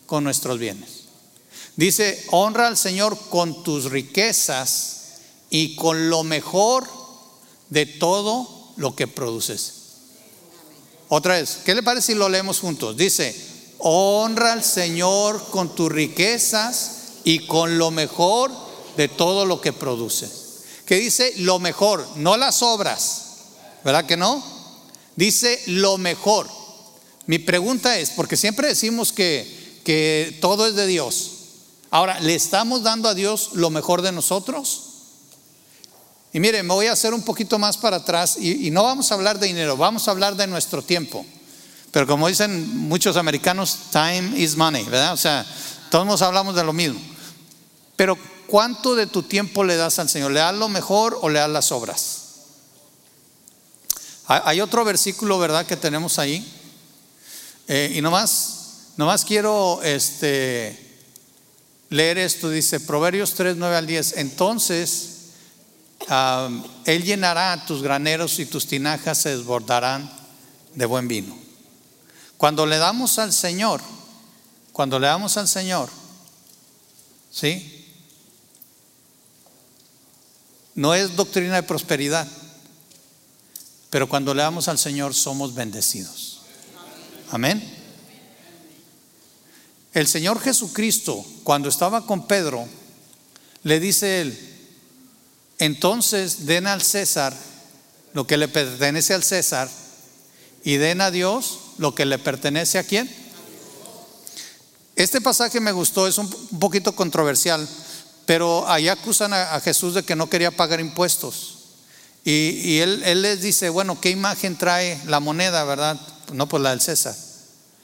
con 0.05 0.23
nuestros 0.23 0.59
bienes. 0.59 1.05
Dice, 1.75 2.23
honra 2.31 2.67
al 2.67 2.77
Señor 2.77 3.17
con 3.29 3.63
tus 3.63 3.85
riquezas 3.85 5.19
y 5.49 5.75
con 5.75 6.09
lo 6.09 6.23
mejor 6.23 6.87
de 7.69 7.85
todo 7.85 8.73
lo 8.77 8.95
que 8.95 9.07
produces. 9.07 9.73
Otra 11.09 11.35
vez, 11.35 11.59
¿qué 11.65 11.75
le 11.75 11.83
parece 11.83 12.13
si 12.13 12.17
lo 12.17 12.29
leemos 12.29 12.59
juntos? 12.59 12.97
Dice, 12.97 13.35
honra 13.87 14.53
al 14.53 14.63
Señor 14.63 15.45
con 15.51 15.75
tus 15.75 15.91
riquezas 15.91 16.91
y 17.23 17.45
con 17.45 17.77
lo 17.77 17.91
mejor 17.91 18.51
de 18.97 19.07
todo 19.07 19.45
lo 19.45 19.61
que 19.61 19.73
produce. 19.73 20.27
Que 20.87 20.95
dice 20.95 21.33
lo 21.37 21.59
mejor, 21.59 22.03
no 22.15 22.35
las 22.35 22.63
obras, 22.63 23.25
¿verdad 23.83 24.07
que 24.07 24.17
no? 24.17 24.43
Dice 25.15 25.61
lo 25.67 25.99
mejor. 25.99 26.49
Mi 27.27 27.37
pregunta 27.37 27.99
es, 27.99 28.09
porque 28.09 28.37
siempre 28.37 28.69
decimos 28.69 29.11
que, 29.11 29.81
que 29.85 30.35
todo 30.41 30.65
es 30.65 30.73
de 30.73 30.87
Dios. 30.87 31.31
Ahora, 31.91 32.19
¿le 32.21 32.33
estamos 32.33 32.81
dando 32.81 33.07
a 33.07 33.13
Dios 33.13 33.51
lo 33.53 33.69
mejor 33.69 34.01
de 34.01 34.11
nosotros? 34.11 34.81
Y 36.33 36.39
mire, 36.39 36.63
me 36.63 36.73
voy 36.73 36.87
a 36.87 36.93
hacer 36.93 37.13
un 37.13 37.21
poquito 37.21 37.59
más 37.59 37.77
para 37.77 37.97
atrás 37.97 38.37
y, 38.39 38.67
y, 38.67 38.71
no 38.71 38.81
vamos 38.81 39.11
a 39.11 39.13
hablar 39.15 39.39
de 39.39 39.45
dinero, 39.45 39.77
vamos 39.77 40.07
a 40.07 40.11
hablar 40.11 40.35
de 40.35 40.47
nuestro 40.47 40.81
tiempo. 40.81 41.23
Pero 41.95 42.07
como 42.07 42.27
dicen 42.27 42.77
muchos 42.89 43.15
americanos, 43.15 43.77
time 43.89 44.33
is 44.35 44.57
money, 44.57 44.83
¿verdad? 44.83 45.13
O 45.13 45.17
sea, 45.17 45.45
todos 45.89 46.05
nos 46.05 46.21
hablamos 46.21 46.53
de 46.53 46.61
lo 46.61 46.73
mismo. 46.73 46.99
Pero 47.95 48.17
¿cuánto 48.47 48.95
de 48.95 49.07
tu 49.07 49.23
tiempo 49.23 49.63
le 49.63 49.77
das 49.77 49.97
al 49.97 50.09
Señor? 50.09 50.31
¿Le 50.31 50.41
das 50.41 50.53
lo 50.55 50.67
mejor 50.67 51.17
o 51.21 51.29
le 51.29 51.39
das 51.39 51.49
las 51.49 51.71
obras? 51.71 52.23
Hay 54.27 54.59
otro 54.59 54.83
versículo, 54.83 55.39
¿verdad?, 55.39 55.65
que 55.65 55.77
tenemos 55.77 56.19
ahí. 56.19 56.45
Eh, 57.69 57.93
y 57.95 58.01
nomás, 58.01 58.89
nomás 58.97 59.23
quiero 59.23 59.81
este, 59.81 60.99
leer 61.89 62.17
esto. 62.17 62.49
Dice 62.49 62.81
Proverbios 62.81 63.35
3, 63.35 63.55
9 63.55 63.73
al 63.73 63.87
10. 63.87 64.17
Entonces, 64.17 65.29
Él 66.83 67.03
llenará 67.05 67.65
tus 67.65 67.81
graneros 67.81 68.37
y 68.39 68.45
tus 68.45 68.67
tinajas 68.67 69.17
se 69.19 69.29
desbordarán 69.29 70.11
de 70.73 70.85
buen 70.85 71.07
vino. 71.07 71.44
Cuando 72.45 72.67
le 72.67 72.77
damos 72.77 73.17
al 73.17 73.33
Señor, 73.33 73.81
cuando 74.71 74.99
le 74.99 75.07
damos 75.07 75.35
al 75.35 75.47
Señor, 75.47 75.89
¿sí? 77.31 77.91
No 80.75 80.93
es 80.93 81.15
doctrina 81.15 81.55
de 81.55 81.63
prosperidad, 81.63 82.27
pero 83.89 84.07
cuando 84.07 84.35
le 84.35 84.43
damos 84.43 84.67
al 84.67 84.77
Señor 84.77 85.15
somos 85.15 85.55
bendecidos. 85.55 86.41
Amén. 87.31 87.67
El 89.91 90.05
Señor 90.05 90.39
Jesucristo, 90.39 91.25
cuando 91.43 91.67
estaba 91.67 92.05
con 92.05 92.27
Pedro, 92.27 92.67
le 93.63 93.79
dice 93.79 94.21
él, 94.21 94.37
entonces 95.57 96.45
den 96.45 96.67
al 96.67 96.83
César 96.83 97.35
lo 98.13 98.27
que 98.27 98.37
le 98.37 98.47
pertenece 98.47 99.15
al 99.15 99.23
César 99.23 99.67
y 100.63 100.75
den 100.75 101.01
a 101.01 101.09
Dios 101.09 101.61
lo 101.77 101.95
que 101.95 102.05
le 102.05 102.17
pertenece 102.17 102.77
a 102.77 102.83
quién. 102.83 103.09
Este 104.95 105.19
pasaje 105.19 105.59
me 105.59 105.71
gustó, 105.71 106.07
es 106.07 106.17
un 106.17 106.29
poquito 106.59 106.95
controversial, 106.95 107.67
pero 108.25 108.67
ahí 108.67 108.87
acusan 108.87 109.33
a, 109.33 109.59
Jesús 109.59 109.93
de 109.93 110.03
que 110.03 110.15
no 110.15 110.29
quería 110.29 110.51
pagar 110.51 110.79
impuestos. 110.79 111.51
Y, 112.23 112.79
él, 112.79 113.21
les 113.21 113.41
dice, 113.41 113.69
bueno, 113.69 113.99
¿qué 114.01 114.09
imagen 114.09 114.57
trae 114.57 114.99
la 115.05 115.19
moneda, 115.19 115.63
verdad? 115.63 115.99
No, 116.33 116.47
pues 116.47 116.63
la 116.63 116.71
del 116.71 116.81
César. 116.81 117.15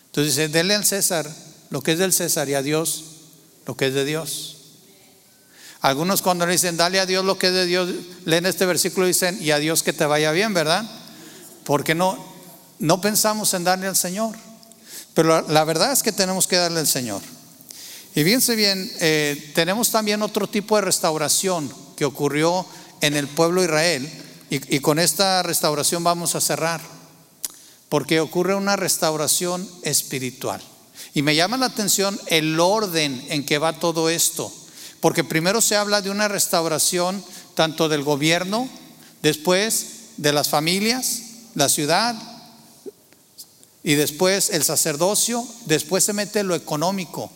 Entonces 0.06 0.36
dice, 0.36 0.47
denle 0.47 0.73
al 0.73 0.86
César 0.86 1.30
lo 1.69 1.82
que 1.82 1.91
es 1.91 1.99
del 1.99 2.13
César 2.13 2.49
y 2.49 2.56
a 2.56 2.62
Dios 2.62 3.04
lo 3.65 3.77
que 3.77 3.88
es 3.88 3.93
de 3.93 4.06
Dios. 4.06 4.58
Algunos 5.82 6.21
cuando 6.21 6.45
le 6.45 6.54
dicen, 6.54 6.77
dale 6.77 6.99
a 6.99 7.06
Dios 7.06 7.25
lo 7.25 7.38
que 7.38 7.47
es 7.47 7.54
de 7.54 7.65
Dios, 7.65 7.89
leen 8.25 8.45
este 8.45 8.65
versículo 8.65 9.08
y 9.08 9.10
dicen, 9.10 9.38
y 9.41 9.51
a 9.51 9.60
Dios 9.60 9.84
que 9.84 9.93
te 9.93 10.06
vaya 10.06 10.32
bien, 10.32 10.54
¿verdad? 10.54 10.89
Porque 11.63 11.95
no, 11.95 12.31
no 12.82 13.00
pensamos 13.00 13.54
en 13.54 13.63
darle 13.63 13.88
al 13.88 13.96
Señor. 13.96 14.36
Pero 15.13 15.48
la, 15.48 15.63
verdad 15.63 15.91
es 15.91 16.02
que 16.04 16.12
tenemos 16.12 16.48
que 16.48 16.58
darle 16.58 16.80
al 16.80 16.88
Señor. 16.88 17.22
Y 18.15 18.24
fíjense 18.24 18.56
bien, 18.56 18.91
eh, 19.00 19.52
tenemos 19.56 19.91
también 19.91 20.22
otro 20.22 20.48
tipo 20.48 20.76
de 20.76 20.82
restauración 20.82 21.72
que 21.96 22.06
ocurrió 22.06 22.65
en 23.02 23.15
el 23.15 23.28
pueblo 23.28 23.62
de 23.62 23.67
Israel. 23.67 24.10
Y, 24.50 24.76
y 24.76 24.80
con 24.80 25.00
esta 25.00 25.44
restauración 25.44 26.04
vamos 26.04 26.34
a 26.36 26.41
cerrar. 26.41 26.82
Porque 27.88 28.20
ocurre 28.20 28.56
una 28.56 28.76
restauración 28.76 29.70
espiritual. 29.84 30.62
Y 31.13 31.22
me 31.22 31.36
llama 31.36 31.58
la 31.58 31.67
atención 31.67 32.20
el 32.28 32.60
orden 32.60 33.26
en 33.30 33.46
que 33.46 33.60
va 33.60 33.80
todo 33.80 34.10
esto. 34.10 34.52
Porque 35.02 35.24
primero 35.24 35.62
se 35.62 35.76
habla 35.76 36.02
de 36.02 36.10
una 36.10 36.28
restauración 36.28 37.24
tanto 37.54 37.89
del 37.89 38.04
gobierno, 38.04 38.67
después 39.22 39.86
de 40.17 40.34
las 40.34 40.50
familias, 40.50 41.22
la 41.54 41.70
ciudad, 41.70 42.15
y 43.84 43.96
después 43.96 44.50
el 44.50 44.63
sacerdocio, 44.63 45.46
después 45.65 46.04
se 46.04 46.13
mete 46.13 46.44
lo 46.44 46.56
económico. 46.56 47.32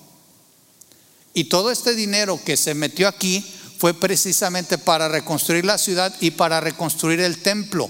Y 1.34 1.46
todo 1.46 1.72
este 1.72 1.96
dinero 1.96 2.40
que 2.44 2.56
se 2.56 2.74
metió 2.74 3.08
aquí 3.08 3.46
fue 3.78 3.94
precisamente 3.94 4.78
para 4.78 5.08
reconstruir 5.08 5.66
la 5.66 5.78
ciudad 5.78 6.14
y 6.22 6.32
para 6.32 6.62
reconstruir 6.62 7.20
el 7.20 7.42
templo. 7.42 7.90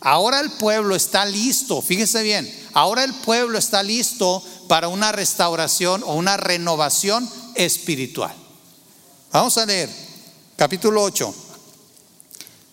Ahora 0.00 0.40
el 0.40 0.50
pueblo 0.52 0.94
está 0.94 1.24
listo, 1.24 1.80
fíjese 1.80 2.22
bien, 2.22 2.52
ahora 2.74 3.04
el 3.04 3.14
pueblo 3.14 3.58
está 3.58 3.82
listo 3.82 4.44
para 4.68 4.88
una 4.88 5.12
restauración 5.12 6.02
o 6.04 6.14
una 6.14 6.36
renovación 6.36 7.28
espiritual. 7.54 8.34
Vamos 9.32 9.56
a 9.56 9.64
leer 9.64 9.88
capítulo 10.56 11.02
8. 11.02 11.34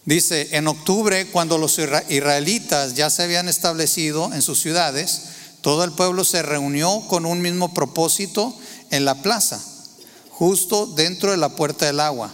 Dice, 0.05 0.49
en 0.51 0.67
octubre, 0.67 1.27
cuando 1.27 1.57
los 1.57 1.77
israelitas 2.09 2.95
ya 2.95 3.09
se 3.09 3.23
habían 3.23 3.47
establecido 3.47 4.33
en 4.33 4.41
sus 4.41 4.59
ciudades, 4.59 5.21
todo 5.61 5.83
el 5.83 5.91
pueblo 5.91 6.23
se 6.25 6.41
reunió 6.41 7.01
con 7.07 7.25
un 7.25 7.41
mismo 7.41 7.73
propósito 7.73 8.55
en 8.89 9.05
la 9.05 9.21
plaza, 9.21 9.63
justo 10.29 10.87
dentro 10.87 11.31
de 11.31 11.37
la 11.37 11.49
puerta 11.49 11.85
del 11.85 11.99
agua. 11.99 12.31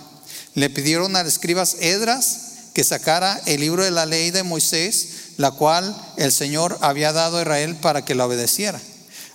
Le 0.54 0.70
pidieron 0.70 1.16
al 1.18 1.28
escribas 1.28 1.76
Edras 1.82 2.72
que 2.74 2.86
sacara 2.86 3.42
el 3.46 3.60
libro 3.60 3.84
de 3.84 3.92
la 3.92 4.06
ley 4.06 4.32
de 4.32 4.44
Moisés, 4.44 5.10
la 5.36 5.52
cual 5.52 5.96
el 6.16 6.32
Señor 6.32 6.78
había 6.82 7.12
dado 7.12 7.38
a 7.38 7.42
Israel 7.42 7.76
para 7.76 8.06
que 8.06 8.16
la 8.16 8.26
obedeciera. 8.26 8.80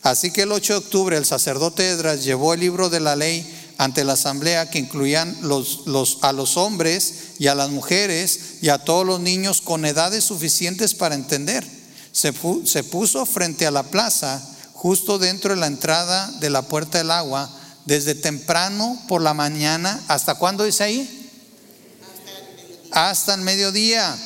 Así 0.02 0.30
que 0.30 0.42
el 0.42 0.52
8 0.52 0.72
de 0.72 0.78
octubre 0.78 1.16
el 1.16 1.26
sacerdote 1.26 1.88
Edras 1.88 2.24
llevó 2.24 2.54
el 2.54 2.60
libro 2.60 2.88
de 2.88 3.00
la 3.00 3.14
ley 3.14 3.46
ante 3.78 4.04
la 4.04 4.14
asamblea 4.14 4.70
que 4.70 4.78
incluían 4.78 5.36
a 6.22 6.32
los 6.32 6.56
hombres 6.56 7.14
y 7.38 7.46
a 7.48 7.54
las 7.54 7.70
mujeres 7.70 8.58
y 8.62 8.68
a 8.68 8.78
todos 8.78 9.06
los 9.06 9.20
niños 9.20 9.60
con 9.60 9.84
edades 9.84 10.24
suficientes 10.24 10.94
para 10.94 11.14
entender. 11.14 11.66
Se, 12.12 12.32
se 12.64 12.84
puso 12.84 13.26
frente 13.26 13.66
a 13.66 13.70
la 13.70 13.84
plaza, 13.84 14.42
justo 14.74 15.18
dentro 15.18 15.54
de 15.54 15.60
la 15.60 15.66
entrada 15.66 16.30
de 16.40 16.50
la 16.50 16.62
puerta 16.62 16.98
del 16.98 17.10
agua, 17.10 17.50
desde 17.84 18.14
temprano 18.14 19.00
por 19.08 19.22
la 19.22 19.34
mañana, 19.34 20.00
¿hasta 20.08 20.34
cuándo 20.36 20.64
dice 20.64 20.84
ahí? 20.84 21.30
Hasta 22.92 23.34
el 23.34 23.40
mediodía. 23.40 24.16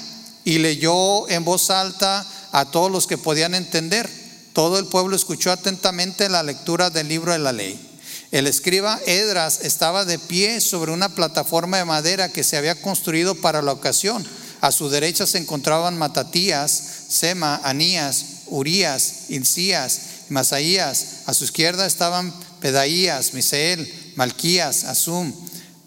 Y 0.44 0.58
leyó 0.58 1.28
en 1.28 1.44
voz 1.44 1.70
alta 1.70 2.26
a 2.52 2.66
todos 2.66 2.90
los 2.90 3.06
que 3.06 3.18
podían 3.18 3.54
entender. 3.54 4.08
Todo 4.52 4.78
el 4.78 4.86
pueblo 4.86 5.16
escuchó 5.16 5.50
atentamente 5.50 6.28
la 6.28 6.42
lectura 6.42 6.90
del 6.90 7.08
libro 7.08 7.32
de 7.32 7.38
la 7.38 7.52
ley. 7.52 7.95
El 8.32 8.46
escriba 8.46 9.00
Edras 9.06 9.60
estaba 9.62 10.04
de 10.04 10.18
pie 10.18 10.60
sobre 10.60 10.92
una 10.92 11.08
plataforma 11.08 11.78
de 11.78 11.84
madera 11.84 12.32
que 12.32 12.44
se 12.44 12.56
había 12.56 12.80
construido 12.80 13.34
para 13.36 13.62
la 13.62 13.72
ocasión. 13.72 14.26
A 14.60 14.72
su 14.72 14.88
derecha 14.88 15.26
se 15.26 15.38
encontraban 15.38 15.98
Matatías, 15.98 16.70
Sema, 17.08 17.60
Anías, 17.62 18.24
Urías, 18.46 19.28
Ilcías, 19.28 20.00
Masaías. 20.28 21.06
A 21.26 21.34
su 21.34 21.44
izquierda 21.44 21.86
estaban 21.86 22.34
Pedaías, 22.60 23.32
Misael, 23.32 24.12
Malquías, 24.16 24.84
Asum, 24.84 25.32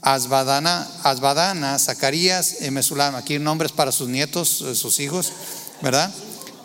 Asbadana, 0.01 0.87
Asbadana 1.03 1.77
Zacarías 1.77 2.61
y 2.61 2.71
Mesulam. 2.71 3.15
Aquí 3.15 3.37
nombres 3.37 3.73
para 3.73 3.91
sus 3.91 4.07
nietos, 4.07 4.61
eh, 4.61 4.75
sus 4.75 4.99
hijos, 4.99 5.33
¿verdad? 5.81 6.09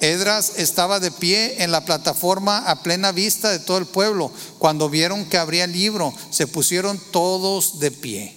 Edras 0.05 0.59
estaba 0.59 1.01
de 1.01 1.11
pie 1.11 1.63
en 1.63 1.73
la 1.73 1.87
plataforma 1.87 2.59
a 2.59 2.83
plena 2.83 3.11
vista 3.11 3.51
de 3.51 3.59
todo 3.59 3.79
el 3.79 3.87
pueblo. 3.87 4.31
Cuando 4.59 4.91
vieron 4.91 5.25
que 5.25 5.39
abría 5.39 5.65
el 5.65 5.73
libro, 5.73 6.15
se 6.31 6.47
pusieron 6.47 7.01
todos 7.11 7.79
de 7.81 7.91
pie. 7.91 8.37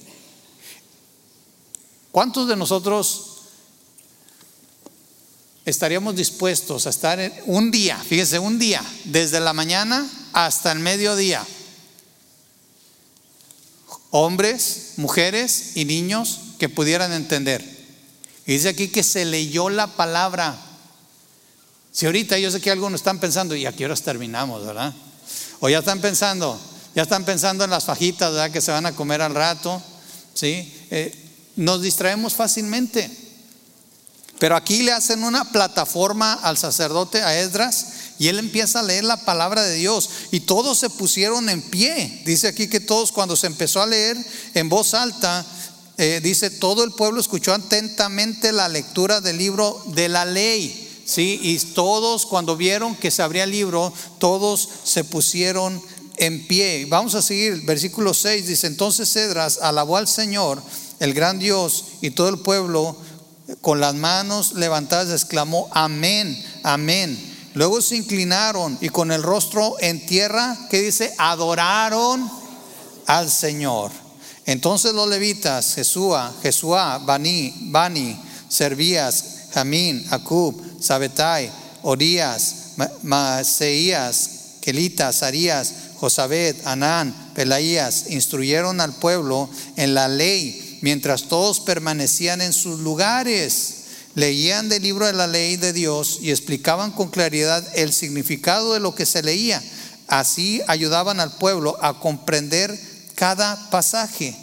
¿Cuántos 2.14 2.48
de 2.48 2.56
nosotros 2.56 3.40
estaríamos 5.66 6.16
dispuestos 6.16 6.88
a 6.88 6.90
estar 6.90 7.20
un 7.48 7.70
día, 7.70 7.98
fíjese, 7.98 8.40
un 8.40 8.58
día, 8.58 8.82
desde 9.04 9.42
la 9.42 9.52
mañana 9.52 10.10
hasta 10.32 10.72
el 10.72 10.80
mediodía? 10.80 11.46
Hombres, 14.12 14.94
mujeres 14.96 15.72
y 15.76 15.84
niños 15.84 16.40
que 16.60 16.70
pudieran 16.70 17.12
entender. 17.12 17.62
Y 18.46 18.54
dice 18.54 18.70
aquí 18.70 18.88
que 18.88 19.04
se 19.04 19.26
leyó 19.26 19.70
la 19.70 19.88
palabra 19.88 20.64
si 21.98 22.06
ahorita 22.06 22.38
yo 22.38 22.52
sé 22.52 22.62
que 22.62 22.70
algunos 22.70 23.00
están 23.00 23.20
pensando, 23.20 23.56
¿y 23.56 23.66
a 23.66 23.72
qué 23.72 23.86
horas 23.86 24.04
terminamos, 24.04 24.64
verdad? 24.64 24.94
O 25.62 25.68
ya 25.68 25.80
están 25.80 26.00
pensando, 26.00 26.56
ya 26.94 27.02
están 27.02 27.26
pensando 27.26 27.64
en 27.64 27.72
las 27.72 27.86
fajitas, 27.86 28.34
¿verdad? 28.34 28.52
Que 28.52 28.62
se 28.62 28.72
van 28.72 28.86
a 28.86 28.92
comer 28.96 29.20
al 29.24 29.34
rato, 29.34 29.82
¿sí? 30.36 30.72
Eh, 30.92 31.12
nos 31.56 31.82
distraemos 31.82 32.36
fácilmente. 32.36 33.10
Pero 34.38 34.56
aquí 34.56 34.84
le 34.84 34.92
hacen 34.92 35.24
una 35.24 35.46
plataforma 35.46 36.34
al 36.34 36.60
sacerdote, 36.60 37.24
a 37.24 37.36
Esdras, 37.40 37.88
y 38.20 38.28
él 38.28 38.38
empieza 38.38 38.82
a 38.82 38.84
leer 38.84 39.04
la 39.04 39.26
palabra 39.26 39.64
de 39.64 39.74
Dios. 39.74 40.08
Y 40.30 40.42
todos 40.42 40.78
se 40.78 40.92
pusieron 40.92 41.50
en 41.50 41.64
pie. 41.64 42.22
Dice 42.28 42.48
aquí 42.48 42.68
que 42.68 42.80
todos 42.80 43.12
cuando 43.12 43.36
se 43.36 43.48
empezó 43.48 43.82
a 43.82 43.88
leer 43.88 44.24
en 44.54 44.70
voz 44.70 44.94
alta, 44.94 45.44
eh, 45.98 46.20
dice, 46.22 46.52
todo 46.52 46.84
el 46.84 46.92
pueblo 46.92 47.20
escuchó 47.20 47.56
atentamente 47.56 48.52
la 48.52 48.70
lectura 48.70 49.20
del 49.20 49.40
libro 49.40 49.84
de 49.96 50.10
la 50.10 50.26
ley. 50.26 50.87
¿Sí? 51.08 51.40
Y 51.42 51.58
todos 51.74 52.26
cuando 52.26 52.56
vieron 52.58 52.96
que 52.96 53.10
se 53.10 53.24
abría 53.24 53.46
el 53.46 53.52
libro, 53.52 53.92
todos 54.20 54.68
se 54.84 55.04
pusieron 55.04 55.82
en 56.18 56.46
pie. 56.48 56.86
Vamos 56.86 57.16
a 57.16 57.22
seguir, 57.22 57.66
versículo 57.66 58.14
6 58.14 58.46
dice, 58.46 58.68
entonces 58.68 59.12
Cedras 59.12 59.60
alabó 59.62 59.98
al 59.98 60.08
Señor, 60.08 60.62
el 61.00 61.14
gran 61.14 61.40
Dios, 61.40 61.86
y 62.02 62.12
todo 62.12 62.30
el 62.30 62.40
pueblo 62.40 62.98
con 63.62 63.80
las 63.80 63.96
manos 63.96 64.54
levantadas 64.54 65.10
exclamó, 65.10 65.70
amén, 65.72 66.44
amén. 66.64 67.18
Luego 67.54 67.82
se 67.82 67.96
inclinaron 67.96 68.78
y 68.82 68.90
con 68.90 69.12
el 69.12 69.24
rostro 69.24 69.78
en 69.80 70.06
tierra, 70.06 70.58
¿qué 70.70 70.82
dice? 70.82 71.14
Adoraron 71.18 72.30
al 73.06 73.32
Señor. 73.32 73.92
Entonces 74.46 74.94
los 74.94 75.10
levitas, 75.10 75.74
Jesúa, 75.74 76.34
Jesúa, 76.42 77.00
Bani, 77.00 77.54
Bani, 77.70 78.20
Servías, 78.48 79.38
Jamín, 79.54 80.06
Acub, 80.12 80.62
Sabetai, 80.80 81.52
Orías, 81.84 82.74
Maseías, 83.04 84.30
Kelitas, 84.62 85.24
Arías, 85.24 85.74
Josabed, 85.96 86.56
Anán, 86.66 87.32
Pelaías, 87.34 88.10
instruyeron 88.10 88.82
al 88.82 88.94
pueblo 88.94 89.50
en 89.76 89.94
la 89.94 90.08
ley 90.08 90.80
mientras 90.82 91.24
todos 91.24 91.60
permanecían 91.60 92.42
en 92.42 92.54
sus 92.54 92.80
lugares. 92.80 93.74
Leían 94.16 94.68
del 94.68 94.84
libro 94.84 95.06
de 95.06 95.14
la 95.14 95.28
ley 95.28 95.58
de 95.58 95.74
Dios 95.74 96.20
y 96.22 96.32
explicaban 96.32 96.92
con 96.92 97.10
claridad 97.10 97.64
el 97.76 97.94
significado 97.94 98.74
de 98.74 98.80
lo 98.80 98.96
que 98.96 99.06
se 99.06 99.24
leía. 99.24 99.64
Así 100.08 100.62
ayudaban 100.68 101.20
al 101.20 101.38
pueblo 101.38 101.78
a 101.82 102.00
comprender 102.00 102.80
cada 103.16 103.70
pasaje. 103.70 104.36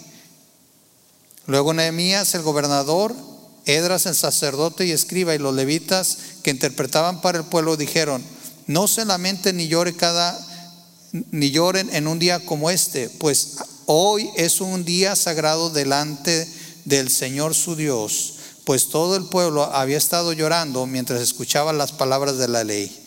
Luego 1.47 1.75
Nehemías, 1.75 2.35
el 2.35 2.43
gobernador, 2.43 3.15
Edras, 3.67 4.07
el 4.07 4.15
sacerdote 4.15 4.87
y 4.87 4.93
escriba, 4.93 5.35
y 5.35 5.39
los 5.39 5.55
levitas 5.55 6.19
que 6.43 6.51
interpretaban 6.51 7.21
para 7.21 7.39
el 7.39 7.45
pueblo 7.45 7.77
dijeron: 7.77 8.23
No 8.67 8.89
se 8.89 9.05
lamenten 9.05 9.57
ni 9.57 9.69
llore 9.69 9.95
cada 9.95 10.39
ni 11.31 11.51
lloren 11.53 11.95
en 11.95 12.09
un 12.09 12.19
día 12.19 12.45
como 12.45 12.71
este, 12.71 13.09
pues 13.09 13.59
hoy 13.87 14.29
es 14.37 14.61
un 14.61 14.85
día 14.85 15.15
sagrado 15.15 15.71
delante 15.71 16.49
del 16.85 17.09
Señor 17.09 17.55
su 17.55 17.77
Dios, 17.77 18.35
pues 18.65 18.89
todo 18.89 19.15
el 19.17 19.27
pueblo 19.27 19.63
había 19.63 19.97
estado 19.97 20.33
llorando 20.33 20.87
mientras 20.87 21.21
escuchaba 21.21 21.73
las 21.73 21.93
palabras 21.93 22.37
de 22.39 22.49
la 22.49 22.65
ley. 22.65 23.04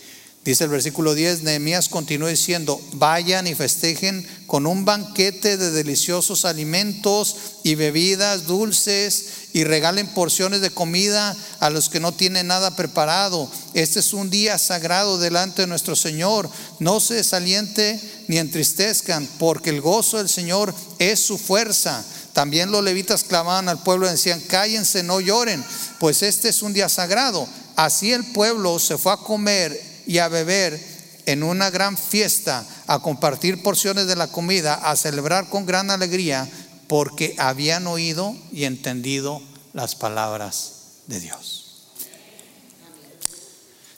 Dice 0.48 0.64
el 0.64 0.70
versículo 0.70 1.14
10, 1.14 1.44
Nehemías 1.44 1.90
continúa 1.90 2.30
diciendo, 2.30 2.80
vayan 2.94 3.48
y 3.48 3.54
festejen 3.54 4.26
con 4.46 4.66
un 4.66 4.86
banquete 4.86 5.58
de 5.58 5.72
deliciosos 5.72 6.46
alimentos 6.46 7.36
y 7.64 7.76
bebidas 7.76 8.48
dulces 8.48 9.26
y 9.52 9.66
regalen 9.66 10.08
porciones 10.08 10.62
de 10.62 10.70
comida 10.70 11.36
a 11.60 11.70
los 11.70 11.90
que 11.90 12.00
no 12.00 12.14
tienen 12.14 12.48
nada 12.48 12.78
preparado. 12.78 13.52
Este 13.74 14.00
es 14.00 14.14
un 14.14 14.30
día 14.30 14.58
sagrado 14.58 15.18
delante 15.18 15.64
de 15.64 15.68
nuestro 15.68 15.98
Señor. 15.98 16.50
No 16.80 17.02
se 17.02 17.16
desaliente 17.16 18.00
ni 18.30 18.38
entristezcan, 18.38 19.28
porque 19.40 19.72
el 19.72 19.82
gozo 19.82 20.16
del 20.16 20.30
Señor 20.30 20.74
es 20.98 21.20
su 21.20 21.38
fuerza. 21.38 22.06
También 22.32 22.72
los 22.72 22.86
levitas 22.86 23.26
clamaban 23.26 23.68
al 23.68 23.84
pueblo 23.84 24.08
y 24.08 24.12
decían, 24.12 24.40
cállense, 24.40 25.04
no 25.04 25.20
lloren, 25.20 25.62
pues 26.00 26.24
este 26.24 26.48
es 26.48 26.62
un 26.62 26.72
día 26.72 26.88
sagrado. 26.88 27.46
Así 27.76 28.14
el 28.14 28.24
pueblo 28.24 28.80
se 28.80 28.98
fue 28.98 29.12
a 29.12 29.18
comer 29.18 29.97
y 30.08 30.20
a 30.20 30.30
beber 30.30 30.80
en 31.26 31.44
una 31.44 31.70
gran 31.70 31.98
fiesta, 31.98 32.66
a 32.88 33.00
compartir 33.00 33.62
porciones 33.62 34.08
de 34.08 34.16
la 34.16 34.28
comida, 34.28 34.76
a 34.76 34.96
celebrar 34.96 35.50
con 35.50 35.66
gran 35.66 35.92
alegría, 35.92 36.50
porque 36.88 37.36
habían 37.38 37.86
oído 37.86 38.34
y 38.54 38.64
entendido 38.64 39.42
las 39.74 39.96
palabras 39.96 40.72
de 41.08 41.20
Dios. 41.20 41.90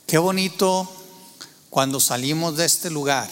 Qué 0.07 0.17
bonito 0.17 0.91
cuando 1.69 1.99
salimos 1.99 2.57
de 2.57 2.65
este 2.65 2.89
lugar 2.89 3.29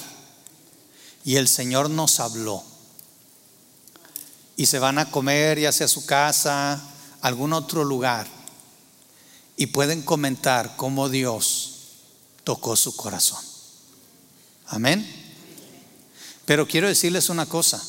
y 1.25 1.37
el 1.37 1.47
Señor 1.47 1.89
nos 1.89 2.19
habló. 2.19 2.63
Y 4.55 4.67
se 4.67 4.77
van 4.77 4.99
a 4.99 5.09
comer 5.09 5.59
ya 5.59 5.71
sea 5.71 5.87
su 5.87 6.05
casa, 6.05 6.79
algún 7.21 7.53
otro 7.53 7.83
lugar, 7.83 8.27
y 9.55 9.67
pueden 9.67 10.03
comentar 10.03 10.75
cómo 10.77 11.09
Dios 11.09 11.76
tocó 12.47 12.77
su 12.77 12.95
corazón. 12.95 13.43
Amén. 14.67 15.05
Pero 16.45 16.65
quiero 16.65 16.87
decirles 16.87 17.29
una 17.29 17.45
cosa. 17.45 17.83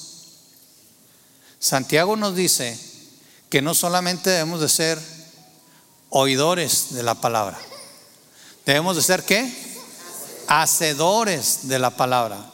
Santiago 1.60 2.16
nos 2.16 2.34
dice 2.34 2.76
que 3.50 3.62
no 3.62 3.72
solamente 3.72 4.30
debemos 4.30 4.60
de 4.60 4.68
ser 4.68 4.98
oidores 6.08 6.92
de 6.92 7.04
la 7.04 7.14
palabra, 7.14 7.56
debemos 8.66 8.96
de 8.96 9.02
ser 9.02 9.24
qué? 9.24 9.48
Hacedores 10.48 11.68
de 11.68 11.78
la 11.78 11.90
palabra. 11.90 12.50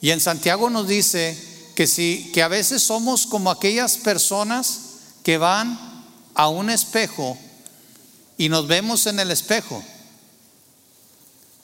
Y 0.00 0.10
en 0.10 0.20
Santiago 0.20 0.68
nos 0.68 0.88
dice 0.88 1.70
que 1.76 1.86
si 1.86 2.32
que 2.34 2.42
a 2.42 2.48
veces 2.48 2.82
somos 2.82 3.28
como 3.28 3.52
aquellas 3.52 3.98
personas 3.98 4.80
que 5.22 5.38
van 5.38 5.78
a 6.34 6.48
un 6.48 6.70
espejo 6.70 7.38
y 8.36 8.48
nos 8.48 8.66
vemos 8.66 9.06
en 9.06 9.20
el 9.20 9.30
espejo 9.30 9.80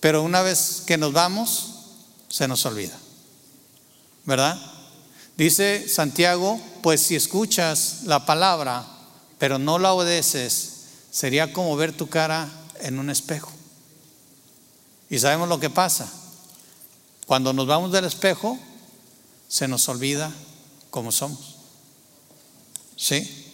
pero 0.07 0.23
una 0.23 0.41
vez 0.41 0.85
que 0.87 0.99
nos 0.99 1.13
vamos, 1.13 1.67
se 2.29 2.47
nos 2.47 2.65
olvida. 2.65 2.97
¿Verdad? 4.25 4.57
Dice 5.37 5.89
Santiago, 5.89 6.61
pues 6.81 7.01
si 7.01 7.17
escuchas 7.17 8.03
la 8.05 8.25
palabra, 8.25 8.87
pero 9.41 9.59
no 9.59 9.81
la 9.81 9.93
obedeces, 9.93 10.75
sería 11.11 11.53
como 11.53 11.75
ver 11.75 11.93
tu 11.93 12.09
cara 12.09 12.49
en 12.83 13.01
un 13.01 13.11
espejo. 13.11 13.51
Y 15.11 15.19
sabemos 15.19 15.49
lo 15.49 15.59
que 15.59 15.71
pasa. 15.71 16.09
Cuando 17.27 17.53
nos 17.53 17.67
vamos 17.67 17.91
del 17.91 18.05
espejo, 18.05 18.57
se 19.49 19.67
nos 19.67 19.89
olvida 19.89 20.31
cómo 20.91 21.11
somos. 21.11 21.57
¿Sí? 22.97 23.53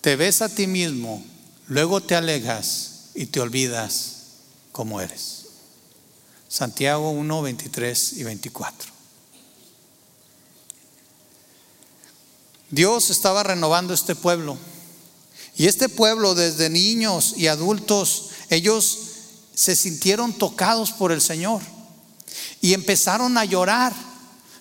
Te 0.00 0.16
ves 0.16 0.42
a 0.42 0.48
ti 0.48 0.66
mismo, 0.66 1.24
luego 1.68 2.00
te 2.00 2.16
alejas 2.16 2.97
y 3.18 3.26
te 3.26 3.40
olvidas 3.40 4.12
cómo 4.70 5.00
eres. 5.00 5.46
Santiago 6.48 7.10
1, 7.10 7.42
23 7.42 8.12
y 8.12 8.22
24. 8.22 8.92
Dios 12.70 13.10
estaba 13.10 13.42
renovando 13.42 13.92
este 13.92 14.14
pueblo. 14.14 14.56
Y 15.56 15.66
este 15.66 15.88
pueblo, 15.88 16.36
desde 16.36 16.70
niños 16.70 17.34
y 17.36 17.48
adultos, 17.48 18.28
ellos 18.50 18.98
se 19.52 19.74
sintieron 19.74 20.32
tocados 20.32 20.92
por 20.92 21.10
el 21.10 21.20
Señor. 21.20 21.60
Y 22.60 22.72
empezaron 22.72 23.36
a 23.36 23.44
llorar. 23.44 23.92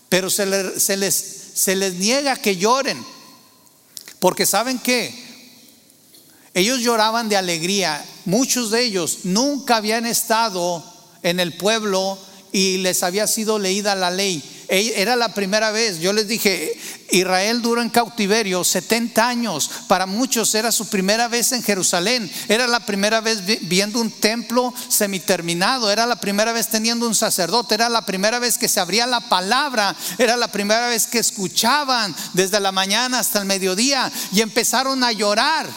Pero 0.09 0.31
se 0.31 0.47
les, 0.47 0.81
se 0.81 0.97
les, 0.97 1.15
se 1.53 1.75
les 1.75 1.93
niega 1.93 2.35
que 2.35 2.57
lloren. 2.57 3.05
Porque 4.17 4.47
saben 4.47 4.79
que 4.79 5.26
ellos 6.57 6.79
lloraban 6.79 7.29
de 7.29 7.37
alegría. 7.37 8.03
Muchos 8.25 8.71
de 8.71 8.81
ellos 8.83 9.19
nunca 9.25 9.75
habían 9.75 10.07
estado 10.07 10.83
en 11.21 11.39
el 11.39 11.53
pueblo 11.53 12.17
y 12.51 12.77
les 12.77 13.03
había 13.03 13.27
sido 13.27 13.59
leída 13.59 13.93
la 13.93 14.09
ley. 14.09 14.41
Era 14.67 15.15
la 15.15 15.35
primera 15.35 15.69
vez, 15.69 15.99
yo 15.99 16.11
les 16.13 16.27
dije, 16.27 16.75
Israel 17.11 17.61
duró 17.61 17.81
en 17.81 17.89
cautiverio 17.89 18.63
70 18.63 19.25
años, 19.25 19.69
para 19.87 20.07
muchos 20.07 20.53
era 20.55 20.71
su 20.71 20.89
primera 20.89 21.27
vez 21.27 21.51
en 21.51 21.62
Jerusalén, 21.62 22.29
era 22.49 22.67
la 22.67 22.81
primera 22.81 23.21
vez 23.21 23.43
viendo 23.62 24.01
un 24.01 24.10
templo 24.10 24.73
semiterminado, 24.89 25.91
era 25.91 26.05
la 26.08 26.19
primera 26.19 26.53
vez 26.53 26.67
teniendo 26.67 27.08
un 27.08 27.15
sacerdote, 27.15 27.75
era 27.75 27.87
la 27.87 28.05
primera 28.05 28.39
vez 28.39 28.58
que 28.58 28.67
se 28.67 28.79
abría 28.79 29.05
la 29.05 29.21
palabra, 29.21 29.95
era 30.17 30.35
la 30.35 30.51
primera 30.51 30.89
vez 30.89 31.05
que 31.05 31.19
escuchaban 31.19 32.13
desde 32.33 32.60
la 32.60 32.73
mañana 32.73 33.19
hasta 33.19 33.39
el 33.39 33.45
mediodía. 33.45 34.12
Y 34.33 34.41
empezaron 34.41 35.01
a 35.03 35.13
llorar 35.13 35.69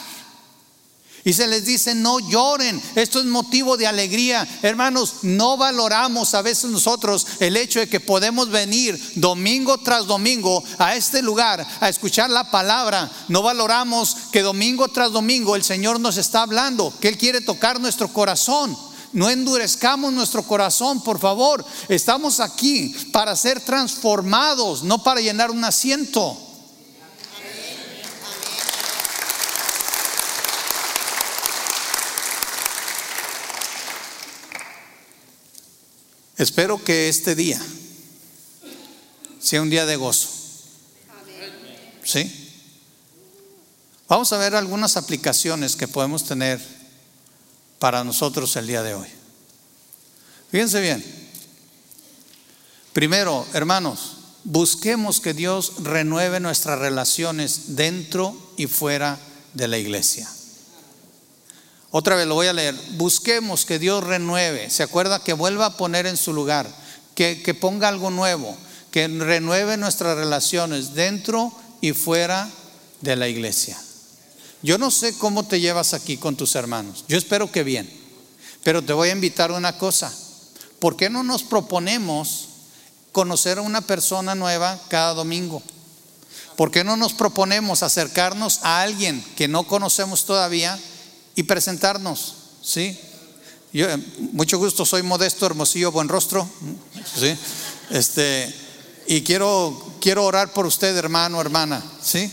y 1.24 1.32
se 1.32 1.46
les 1.46 1.64
dice, 1.64 1.94
no 1.94 2.18
lloren, 2.18 2.80
esto 2.94 3.20
es 3.20 3.26
motivo 3.26 3.76
de 3.76 3.86
alegría. 3.86 4.46
Hermanos, 4.62 5.16
no 5.22 5.56
valoramos 5.56 6.34
a 6.34 6.42
veces 6.42 6.70
nosotros 6.70 7.26
el 7.40 7.56
hecho 7.56 7.78
de 7.78 7.88
que 7.88 8.00
podemos 8.00 8.50
venir 8.50 9.00
domingo 9.16 9.78
tras 9.78 10.06
domingo 10.06 10.62
a 10.78 10.96
este 10.96 11.22
lugar 11.22 11.66
a 11.80 11.88
escuchar 11.88 12.30
la 12.30 12.50
palabra. 12.50 13.10
No 13.28 13.42
valoramos 13.42 14.16
que 14.32 14.42
domingo 14.42 14.88
tras 14.88 15.12
domingo 15.12 15.56
el 15.56 15.64
Señor 15.64 16.00
nos 16.00 16.16
está 16.16 16.42
hablando, 16.42 16.92
que 17.00 17.08
Él 17.08 17.18
quiere 17.18 17.40
tocar 17.40 17.80
nuestro 17.80 18.08
corazón. 18.08 18.76
No 19.12 19.28
endurezcamos 19.28 20.12
nuestro 20.12 20.44
corazón, 20.44 21.02
por 21.02 21.18
favor. 21.18 21.64
Estamos 21.88 22.38
aquí 22.38 22.94
para 23.12 23.34
ser 23.34 23.60
transformados, 23.60 24.84
no 24.84 25.02
para 25.02 25.20
llenar 25.20 25.50
un 25.50 25.64
asiento. 25.64 26.49
Espero 36.40 36.82
que 36.82 37.10
este 37.10 37.34
día 37.34 37.60
sea 39.40 39.60
un 39.60 39.68
día 39.68 39.84
de 39.84 39.96
gozo. 39.96 40.30
¿Sí? 42.02 42.56
Vamos 44.08 44.32
a 44.32 44.38
ver 44.38 44.54
algunas 44.54 44.96
aplicaciones 44.96 45.76
que 45.76 45.86
podemos 45.86 46.24
tener 46.24 46.58
para 47.78 48.04
nosotros 48.04 48.56
el 48.56 48.66
día 48.66 48.82
de 48.82 48.94
hoy. 48.94 49.08
Fíjense 50.50 50.80
bien. 50.80 51.04
Primero, 52.94 53.46
hermanos, 53.52 54.16
busquemos 54.44 55.20
que 55.20 55.34
Dios 55.34 55.74
renueve 55.82 56.40
nuestras 56.40 56.78
relaciones 56.78 57.76
dentro 57.76 58.34
y 58.56 58.66
fuera 58.66 59.18
de 59.52 59.68
la 59.68 59.76
iglesia. 59.76 60.26
Otra 61.90 62.16
vez 62.16 62.26
lo 62.26 62.34
voy 62.34 62.46
a 62.46 62.52
leer. 62.52 62.74
Busquemos 62.92 63.64
que 63.64 63.78
Dios 63.78 64.04
renueve. 64.04 64.70
¿Se 64.70 64.82
acuerda? 64.82 65.22
Que 65.22 65.32
vuelva 65.32 65.66
a 65.66 65.76
poner 65.76 66.06
en 66.06 66.16
su 66.16 66.32
lugar. 66.32 66.68
Que, 67.14 67.42
que 67.42 67.54
ponga 67.54 67.88
algo 67.88 68.10
nuevo. 68.10 68.56
Que 68.90 69.08
renueve 69.08 69.76
nuestras 69.76 70.16
relaciones 70.16 70.94
dentro 70.94 71.52
y 71.80 71.92
fuera 71.92 72.48
de 73.00 73.16
la 73.16 73.28
iglesia. 73.28 73.80
Yo 74.62 74.78
no 74.78 74.90
sé 74.90 75.16
cómo 75.18 75.44
te 75.44 75.58
llevas 75.58 75.94
aquí 75.94 76.16
con 76.16 76.36
tus 76.36 76.54
hermanos. 76.54 77.04
Yo 77.08 77.18
espero 77.18 77.50
que 77.50 77.64
bien. 77.64 77.90
Pero 78.62 78.82
te 78.82 78.92
voy 78.92 79.08
a 79.08 79.12
invitar 79.12 79.50
una 79.50 79.76
cosa. 79.78 80.12
¿Por 80.78 80.96
qué 80.96 81.10
no 81.10 81.22
nos 81.22 81.42
proponemos 81.42 82.48
conocer 83.12 83.58
a 83.58 83.62
una 83.62 83.80
persona 83.80 84.34
nueva 84.34 84.78
cada 84.88 85.14
domingo? 85.14 85.62
¿Por 86.56 86.70
qué 86.70 86.84
no 86.84 86.96
nos 86.96 87.14
proponemos 87.14 87.82
acercarnos 87.82 88.60
a 88.62 88.82
alguien 88.82 89.24
que 89.36 89.48
no 89.48 89.64
conocemos 89.64 90.26
todavía 90.26 90.78
y 91.40 91.42
presentarnos? 91.42 92.34
¿Sí? 92.62 93.00
Yo, 93.72 93.88
eh, 93.88 93.96
mucho 94.32 94.58
gusto, 94.58 94.84
soy 94.84 95.02
Modesto 95.02 95.46
Hermosillo 95.46 95.90
Buen 95.90 96.06
Rostro. 96.06 96.46
¿Sí? 97.18 97.34
Este, 97.88 98.54
y 99.06 99.22
quiero, 99.22 99.96
quiero 100.02 100.26
orar 100.26 100.52
por 100.52 100.66
usted, 100.66 100.94
hermano, 100.94 101.40
hermana. 101.40 101.82
¿Sí? 102.02 102.30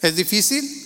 ¿Es 0.00 0.16
difícil? 0.16 0.78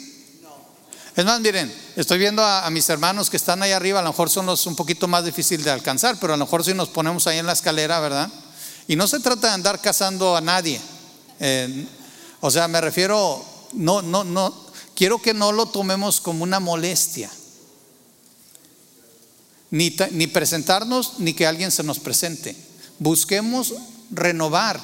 Es 1.14 1.24
más, 1.24 1.40
miren, 1.40 1.72
estoy 1.94 2.18
viendo 2.18 2.44
a, 2.44 2.68
mis 2.70 2.88
hermanos 2.88 3.30
que 3.30 3.36
están 3.36 3.62
ahí 3.62 3.70
arriba, 3.70 4.00
a 4.00 4.02
lo 4.02 4.10
mejor 4.10 4.28
son 4.28 4.46
los 4.46 4.66
un 4.66 4.74
poquito 4.74 5.06
más 5.06 5.24
difíciles 5.24 5.64
de 5.64 5.70
alcanzar, 5.70 6.18
pero 6.20 6.34
a 6.34 6.36
lo 6.36 6.44
mejor 6.44 6.64
si 6.64 6.74
nos 6.74 6.88
ponemos 6.88 7.28
ahí 7.28 7.38
en 7.38 7.46
la 7.46 7.52
escalera, 7.52 8.00
¿verdad? 8.00 8.28
Y 8.88 8.96
no 8.96 9.06
se 9.06 9.20
trata 9.20 9.46
de 9.48 9.54
andar 9.54 9.80
cazando 9.80 10.36
a 10.36 10.40
nadie. 10.40 10.80
Eh, 11.38 11.86
o 12.40 12.50
sea, 12.50 12.66
me 12.66 12.80
refiero, 12.80 13.42
no, 13.74 14.02
no, 14.02 14.24
no, 14.24 14.65
quiero 14.96 15.20
que 15.20 15.34
no 15.34 15.52
lo 15.52 15.66
tomemos 15.66 16.20
como 16.20 16.42
una 16.42 16.58
molestia. 16.58 17.30
Ni, 19.70 19.90
presentarnos, 20.28 21.18
ni 21.18 21.34
que 21.34 21.46
alguien 21.46 21.70
se 21.70 21.82
nos 21.82 21.98
presente. 21.98 22.56
Busquemos 22.98 23.74
renovar 24.10 24.80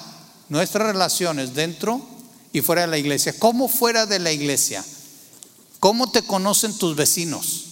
nuestras 0.48 0.86
relaciones 0.86 1.54
dentro 1.54 2.00
y 2.52 2.60
fuera 2.60 2.82
de 2.82 2.88
la 2.88 2.98
iglesia. 2.98 3.34
¿Cómo 3.38 3.68
fuera 3.68 4.06
de 4.06 4.18
la 4.18 4.32
iglesia? 4.32 4.84
¿Cómo 5.80 6.10
te 6.10 6.22
conocen 6.22 6.76
tus 6.76 6.94
vecinos? 6.94 7.64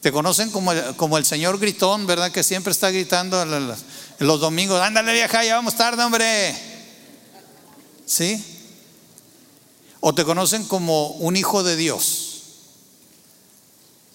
Te 0.00 0.12
conocen 0.12 0.50
como 0.50 0.72
el, 0.72 0.96
como 0.96 1.18
el 1.18 1.26
señor 1.26 1.58
gritón, 1.58 2.06
¿verdad? 2.06 2.32
Que 2.32 2.42
siempre 2.42 2.72
está 2.72 2.90
gritando 2.90 3.44
los 3.44 4.40
domingos, 4.40 4.80
ándale 4.80 5.12
vieja, 5.12 5.44
ya 5.44 5.56
vamos 5.56 5.76
tarde, 5.76 6.02
hombre. 6.02 6.56
¿Sí? 8.06 8.55
O 10.00 10.14
te 10.14 10.24
conocen 10.24 10.64
como 10.64 11.08
un 11.08 11.36
hijo 11.36 11.62
de 11.62 11.76
Dios. 11.76 12.36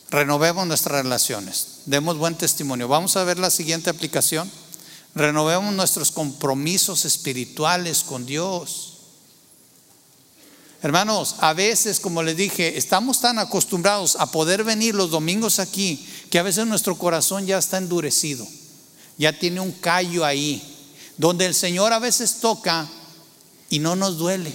Renovemos 0.09 0.67
nuestras 0.67 1.03
relaciones, 1.03 1.81
demos 1.85 2.17
buen 2.17 2.35
testimonio. 2.35 2.89
Vamos 2.89 3.15
a 3.15 3.23
ver 3.23 3.39
la 3.39 3.49
siguiente 3.49 3.89
aplicación. 3.89 4.51
Renovemos 5.15 5.73
nuestros 5.73 6.11
compromisos 6.11 7.05
espirituales 7.05 8.03
con 8.03 8.25
Dios. 8.25 8.91
Hermanos, 10.83 11.35
a 11.39 11.53
veces, 11.53 11.99
como 11.99 12.23
les 12.23 12.35
dije, 12.35 12.77
estamos 12.77 13.21
tan 13.21 13.37
acostumbrados 13.37 14.15
a 14.15 14.31
poder 14.31 14.63
venir 14.63 14.95
los 14.95 15.11
domingos 15.11 15.59
aquí 15.59 16.05
que 16.29 16.39
a 16.39 16.43
veces 16.43 16.65
nuestro 16.65 16.97
corazón 16.97 17.45
ya 17.45 17.59
está 17.59 17.77
endurecido, 17.77 18.47
ya 19.17 19.37
tiene 19.37 19.59
un 19.59 19.71
callo 19.73 20.25
ahí, 20.25 20.61
donde 21.17 21.45
el 21.45 21.53
Señor 21.53 21.93
a 21.93 21.99
veces 21.99 22.39
toca 22.39 22.89
y 23.69 23.79
no 23.79 23.95
nos 23.95 24.17
duele. 24.17 24.51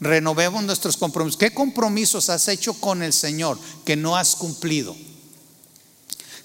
Renovemos 0.00 0.62
nuestros 0.64 0.96
compromisos. 0.96 1.38
¿Qué 1.38 1.52
compromisos 1.52 2.30
has 2.30 2.48
hecho 2.48 2.74
con 2.74 3.02
el 3.02 3.12
Señor 3.12 3.58
que 3.84 3.96
no 3.96 4.16
has 4.16 4.34
cumplido? 4.34 4.96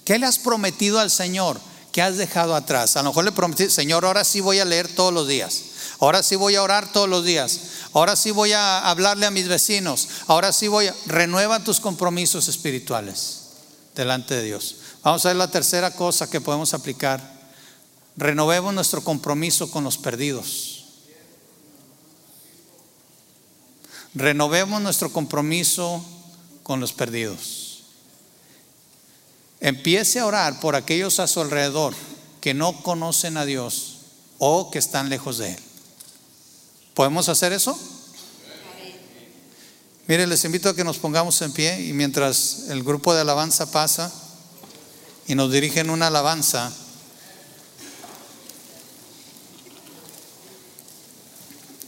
¿Qué 0.04 0.18
le 0.18 0.26
has 0.26 0.38
prometido 0.38 1.00
al 1.00 1.10
Señor 1.10 1.58
que 1.90 2.02
has 2.02 2.18
dejado 2.18 2.54
atrás? 2.54 2.96
A 2.96 3.02
lo 3.02 3.10
mejor 3.10 3.24
le 3.24 3.32
prometí, 3.32 3.70
Señor, 3.70 4.04
ahora 4.04 4.24
sí 4.24 4.40
voy 4.40 4.58
a 4.58 4.64
leer 4.64 4.88
todos 4.88 5.12
los 5.12 5.26
días. 5.26 5.62
Ahora 5.98 6.22
sí 6.22 6.36
voy 6.36 6.54
a 6.54 6.62
orar 6.62 6.92
todos 6.92 7.08
los 7.08 7.24
días. 7.24 7.60
Ahora 7.94 8.14
sí 8.14 8.30
voy 8.30 8.52
a 8.52 8.90
hablarle 8.90 9.24
a 9.24 9.30
mis 9.30 9.48
vecinos. 9.48 10.08
Ahora 10.26 10.52
sí 10.52 10.68
voy 10.68 10.88
a... 10.88 10.94
Renueva 11.06 11.64
tus 11.64 11.80
compromisos 11.80 12.48
espirituales 12.48 13.40
delante 13.94 14.34
de 14.34 14.42
Dios. 14.42 14.76
Vamos 15.02 15.24
a 15.24 15.28
ver 15.28 15.36
la 15.38 15.50
tercera 15.50 15.92
cosa 15.92 16.28
que 16.28 16.42
podemos 16.42 16.74
aplicar. 16.74 17.36
Renovemos 18.18 18.74
nuestro 18.74 19.02
compromiso 19.02 19.70
con 19.70 19.82
los 19.82 19.96
perdidos. 19.96 20.75
Renovemos 24.16 24.80
nuestro 24.80 25.12
compromiso 25.12 26.02
con 26.62 26.80
los 26.80 26.94
perdidos. 26.94 27.82
Empiece 29.60 30.20
a 30.20 30.24
orar 30.24 30.58
por 30.58 30.74
aquellos 30.74 31.20
a 31.20 31.26
su 31.26 31.42
alrededor 31.42 31.94
que 32.40 32.54
no 32.54 32.82
conocen 32.82 33.36
a 33.36 33.44
Dios 33.44 33.98
o 34.38 34.70
que 34.70 34.78
están 34.78 35.10
lejos 35.10 35.36
de 35.36 35.50
Él. 35.50 35.58
¿Podemos 36.94 37.28
hacer 37.28 37.52
eso? 37.52 37.78
Mire, 40.06 40.26
les 40.26 40.42
invito 40.46 40.70
a 40.70 40.74
que 40.74 40.84
nos 40.84 40.96
pongamos 40.96 41.42
en 41.42 41.52
pie 41.52 41.82
y 41.82 41.92
mientras 41.92 42.70
el 42.70 42.82
grupo 42.82 43.12
de 43.12 43.20
alabanza 43.20 43.70
pasa 43.70 44.10
y 45.26 45.34
nos 45.34 45.52
dirigen 45.52 45.90
una 45.90 46.06
alabanza, 46.06 46.72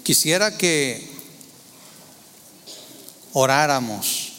quisiera 0.03 0.59
que 0.59 1.18
oráramos. 3.33 4.33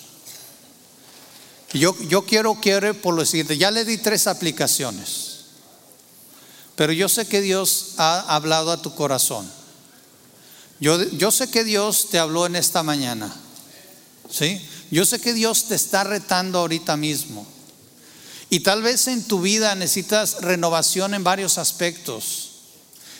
Yo, 1.73 1.95
yo 2.07 2.25
quiero, 2.25 2.55
quiero 2.55 2.93
por 2.99 3.13
lo 3.13 3.25
siguiente, 3.25 3.57
ya 3.57 3.69
le 3.71 3.85
di 3.85 3.97
tres 3.97 4.27
aplicaciones, 4.27 5.45
pero 6.75 6.93
yo 6.93 7.07
sé 7.09 7.27
que 7.27 7.41
Dios 7.41 7.93
ha 7.97 8.21
hablado 8.35 8.71
a 8.71 8.81
tu 8.81 8.95
corazón. 8.95 9.59
Yo, 10.79 11.31
sé 11.31 11.51
que 11.51 11.63
Dios 11.63 12.09
te 12.09 12.19
habló 12.19 12.45
en 12.45 12.55
esta 12.55 12.83
mañana. 12.83 13.33
¿Sí? 14.29 14.65
Yo 14.91 15.05
sé 15.05 15.19
que 15.19 15.33
Dios 15.33 15.65
te 15.65 15.75
está 15.75 16.03
retando 16.03 16.59
ahorita 16.59 16.95
mismo. 16.95 17.45
Y 18.49 18.61
tal 18.61 18.81
vez 18.81 19.07
en 19.07 19.23
tu 19.23 19.41
vida 19.41 19.75
necesitas 19.75 20.41
renovación 20.41 21.13
en 21.13 21.23
varios 21.23 21.57
aspectos. 21.57 22.48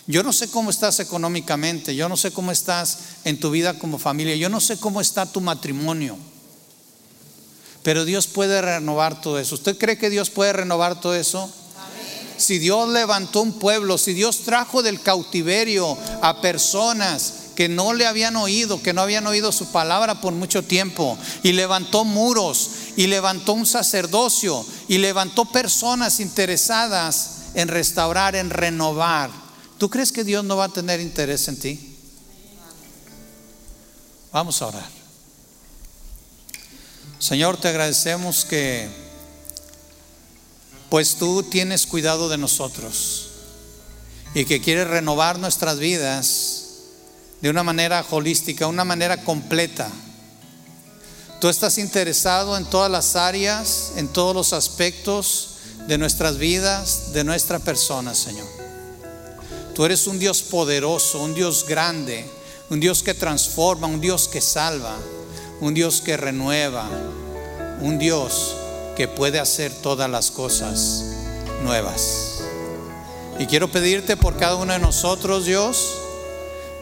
Yo 0.10 0.24
no 0.24 0.34
sé 0.34 0.50
cómo 0.50 0.72
estás 0.72 1.00
económicamente, 1.00 1.96
yo 1.96 2.10
no 2.10 2.18
sé 2.18 2.32
cómo 2.32 2.52
estás 2.52 2.98
en 3.26 3.40
tu 3.40 3.52
vida 3.52 3.78
como 3.78 4.00
familia, 4.00 4.36
yo 4.36 4.50
no 4.50 4.60
sé 4.60 4.80
cómo 4.80 5.02
está 5.02 5.28
tu 5.28 5.40
matrimonio. 5.40 6.18
Pero 7.84 8.06
Dios 8.06 8.26
puede 8.26 8.60
renovar 8.60 9.22
todo 9.22 9.38
eso. 9.38 9.54
¿Usted 9.54 9.78
cree 9.78 10.00
que 10.00 10.10
Dios 10.10 10.32
puede 10.32 10.52
renovar 10.52 11.00
todo 11.00 11.14
eso? 11.14 11.48
Si 12.38 12.58
Dios 12.58 12.90
levantó 12.90 13.44
un 13.44 13.60
pueblo, 13.60 14.00
si 14.00 14.14
Dios 14.14 14.40
trajo 14.40 14.82
del 14.82 15.00
cautiverio 15.00 15.96
a 16.24 16.42
personas 16.42 17.34
que 17.56 17.70
no 17.70 17.94
le 17.94 18.08
habían 18.08 18.36
oído, 18.36 18.82
que 18.82 18.94
no 18.94 19.02
habían 19.04 19.28
oído 19.28 19.52
su 19.52 19.68
palabra 19.68 20.22
por 20.22 20.34
mucho 20.34 20.64
tiempo, 20.64 21.20
y 21.44 21.52
levantó 21.52 22.04
muros, 22.04 22.72
y 22.96 23.06
levantó 23.06 23.54
un 23.54 23.68
sacerdocio, 23.68 24.66
y 24.88 24.98
levantó 24.98 25.46
personas 25.46 26.20
interesadas 26.20 27.52
en 27.54 27.68
restaurar, 27.68 28.36
en 28.36 28.50
renovar. 28.50 29.49
¿Tú 29.80 29.90
crees 29.90 30.12
que 30.12 30.26
Dios 30.26 30.44
no 30.44 30.58
va 30.58 30.66
a 30.66 30.70
tener 30.70 31.00
interés 31.00 31.48
en 31.48 31.58
ti? 31.58 31.96
Vamos 34.34 34.62
a 34.62 34.68
orar. 34.68 34.90
Señor, 37.18 37.56
te 37.56 37.70
agradecemos 37.70 38.44
que, 38.44 38.90
pues 40.90 41.16
tú 41.16 41.44
tienes 41.44 41.88
cuidado 41.88 42.28
de 42.28 42.38
nosotros 42.38 43.30
y 44.34 44.44
que 44.44 44.60
quieres 44.60 44.88
renovar 44.88 45.40
nuestras 45.40 45.80
vidas 45.80 46.66
de 47.42 47.50
una 47.50 47.64
manera 47.64 48.06
holística, 48.10 48.68
una 48.68 48.84
manera 48.84 49.24
completa. 49.24 49.90
Tú 51.40 51.48
estás 51.48 51.78
interesado 51.78 52.58
en 52.58 52.66
todas 52.66 52.92
las 52.92 53.16
áreas, 53.16 53.94
en 53.96 54.10
todos 54.10 54.36
los 54.36 54.52
aspectos 54.52 55.52
de 55.88 55.98
nuestras 55.98 56.38
vidas, 56.38 57.14
de 57.14 57.24
nuestra 57.24 57.60
persona, 57.60 58.14
Señor. 58.14 58.59
Tú 59.80 59.86
eres 59.86 60.08
un 60.08 60.20
Dios 60.20 60.42
poderoso, 60.42 61.22
un 61.22 61.34
Dios 61.34 61.66
grande, 61.66 62.26
un 62.70 62.82
Dios 62.82 63.02
que 63.02 63.14
transforma, 63.14 63.88
un 63.88 64.02
Dios 64.02 64.28
que 64.28 64.42
salva, 64.42 64.98
un 65.62 65.74
Dios 65.74 66.02
que 66.02 66.18
renueva, 66.18 66.86
un 67.80 67.98
Dios 67.98 68.58
que 68.98 69.08
puede 69.08 69.40
hacer 69.40 69.72
todas 69.72 70.10
las 70.10 70.32
cosas 70.32 71.06
nuevas. 71.64 72.42
Y 73.40 73.46
quiero 73.46 73.72
pedirte 73.72 74.18
por 74.18 74.36
cada 74.36 74.58
uno 74.58 74.74
de 74.74 74.80
nosotros, 74.80 75.46
Dios, 75.46 75.94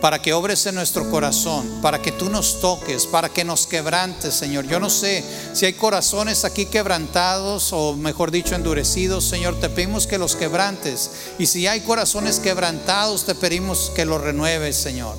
para 0.01 0.21
que 0.21 0.33
obres 0.33 0.65
en 0.67 0.75
nuestro 0.75 1.09
corazón, 1.09 1.81
para 1.81 2.01
que 2.01 2.11
tú 2.11 2.29
nos 2.29 2.61
toques, 2.61 3.07
para 3.07 3.29
que 3.29 3.43
nos 3.43 3.65
quebrantes, 3.65 4.35
Señor. 4.35 4.67
Yo 4.67 4.79
no 4.79 4.89
sé 4.89 5.23
si 5.53 5.65
hay 5.65 5.73
corazones 5.73 6.45
aquí 6.45 6.67
quebrantados 6.67 7.73
o 7.73 7.95
mejor 7.95 8.29
dicho 8.29 8.53
endurecidos, 8.53 9.27
Señor, 9.27 9.59
te 9.59 9.69
pedimos 9.69 10.05
que 10.05 10.19
los 10.19 10.35
quebrantes. 10.35 11.09
Y 11.39 11.47
si 11.47 11.65
hay 11.65 11.81
corazones 11.81 12.39
quebrantados, 12.39 13.25
te 13.25 13.33
pedimos 13.33 13.91
que 13.95 14.05
los 14.05 14.21
renueves, 14.21 14.75
Señor. 14.75 15.17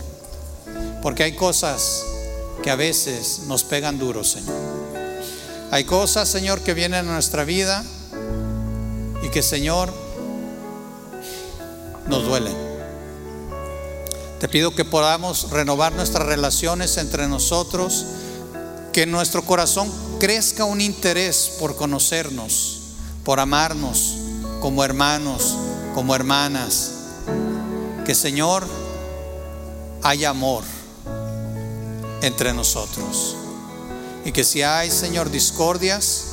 Porque 1.03 1.25
hay 1.25 1.33
cosas 1.33 2.05
que 2.63 2.71
a 2.71 2.77
veces 2.77 3.41
nos 3.47 3.65
pegan 3.65 3.99
duros, 3.99 4.31
Señor. 4.31 4.55
Hay 5.71 5.85
cosas, 5.85 6.29
Señor, 6.29 6.61
que 6.61 6.75
vienen 6.75 7.09
a 7.09 7.13
nuestra 7.13 7.45
vida 7.45 7.85
y 9.23 9.29
que, 9.29 9.43
Señor, 9.43 9.93
nos 12.07 12.25
duelen. 12.25 12.68
Te 14.41 14.49
pido 14.49 14.75
que 14.75 14.85
podamos 14.85 15.51
renovar 15.51 15.93
nuestras 15.93 16.27
relaciones 16.27 16.97
entre 16.97 17.27
nosotros, 17.27 18.05
que 18.93 19.03
en 19.03 19.11
nuestro 19.11 19.43
corazón 19.43 19.93
crezca 20.21 20.65
un 20.65 20.81
interés 20.81 21.57
por 21.59 21.75
conocernos, 21.75 22.81
por 23.25 23.41
amarnos 23.41 24.15
como 24.61 24.85
hermanos, 24.85 25.57
como 25.95 26.15
hermanas. 26.15 26.93
Que 28.07 28.15
Señor 28.15 28.67
haya 30.03 30.31
amor 30.31 30.63
entre 32.23 32.53
nosotros. 32.53 33.37
Y 34.25 34.31
que 34.31 34.45
si 34.45 34.63
hay, 34.63 34.91
Señor, 34.91 35.31
discordias, 35.31 36.27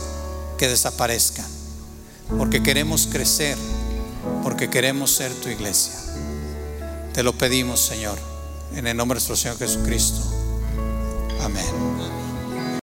que 0.58 0.68
desaparezcan. 0.68 1.46
Porque 2.38 2.62
queremos 2.62 3.08
crecer, 3.12 3.58
porque 4.44 4.70
queremos 4.70 5.12
ser 5.12 5.34
tu 5.34 5.50
iglesia. 5.50 6.05
Te 7.16 7.24
lo 7.24 7.32
pedimos, 7.32 7.80
Señor, 7.80 8.20
en 8.76 8.88
el 8.88 8.98
nombre 8.98 9.16
de 9.16 9.20
nuestro 9.20 9.38
Señor 9.38 9.58
Jesucristo. 9.58 10.22
Amén. 11.42 11.64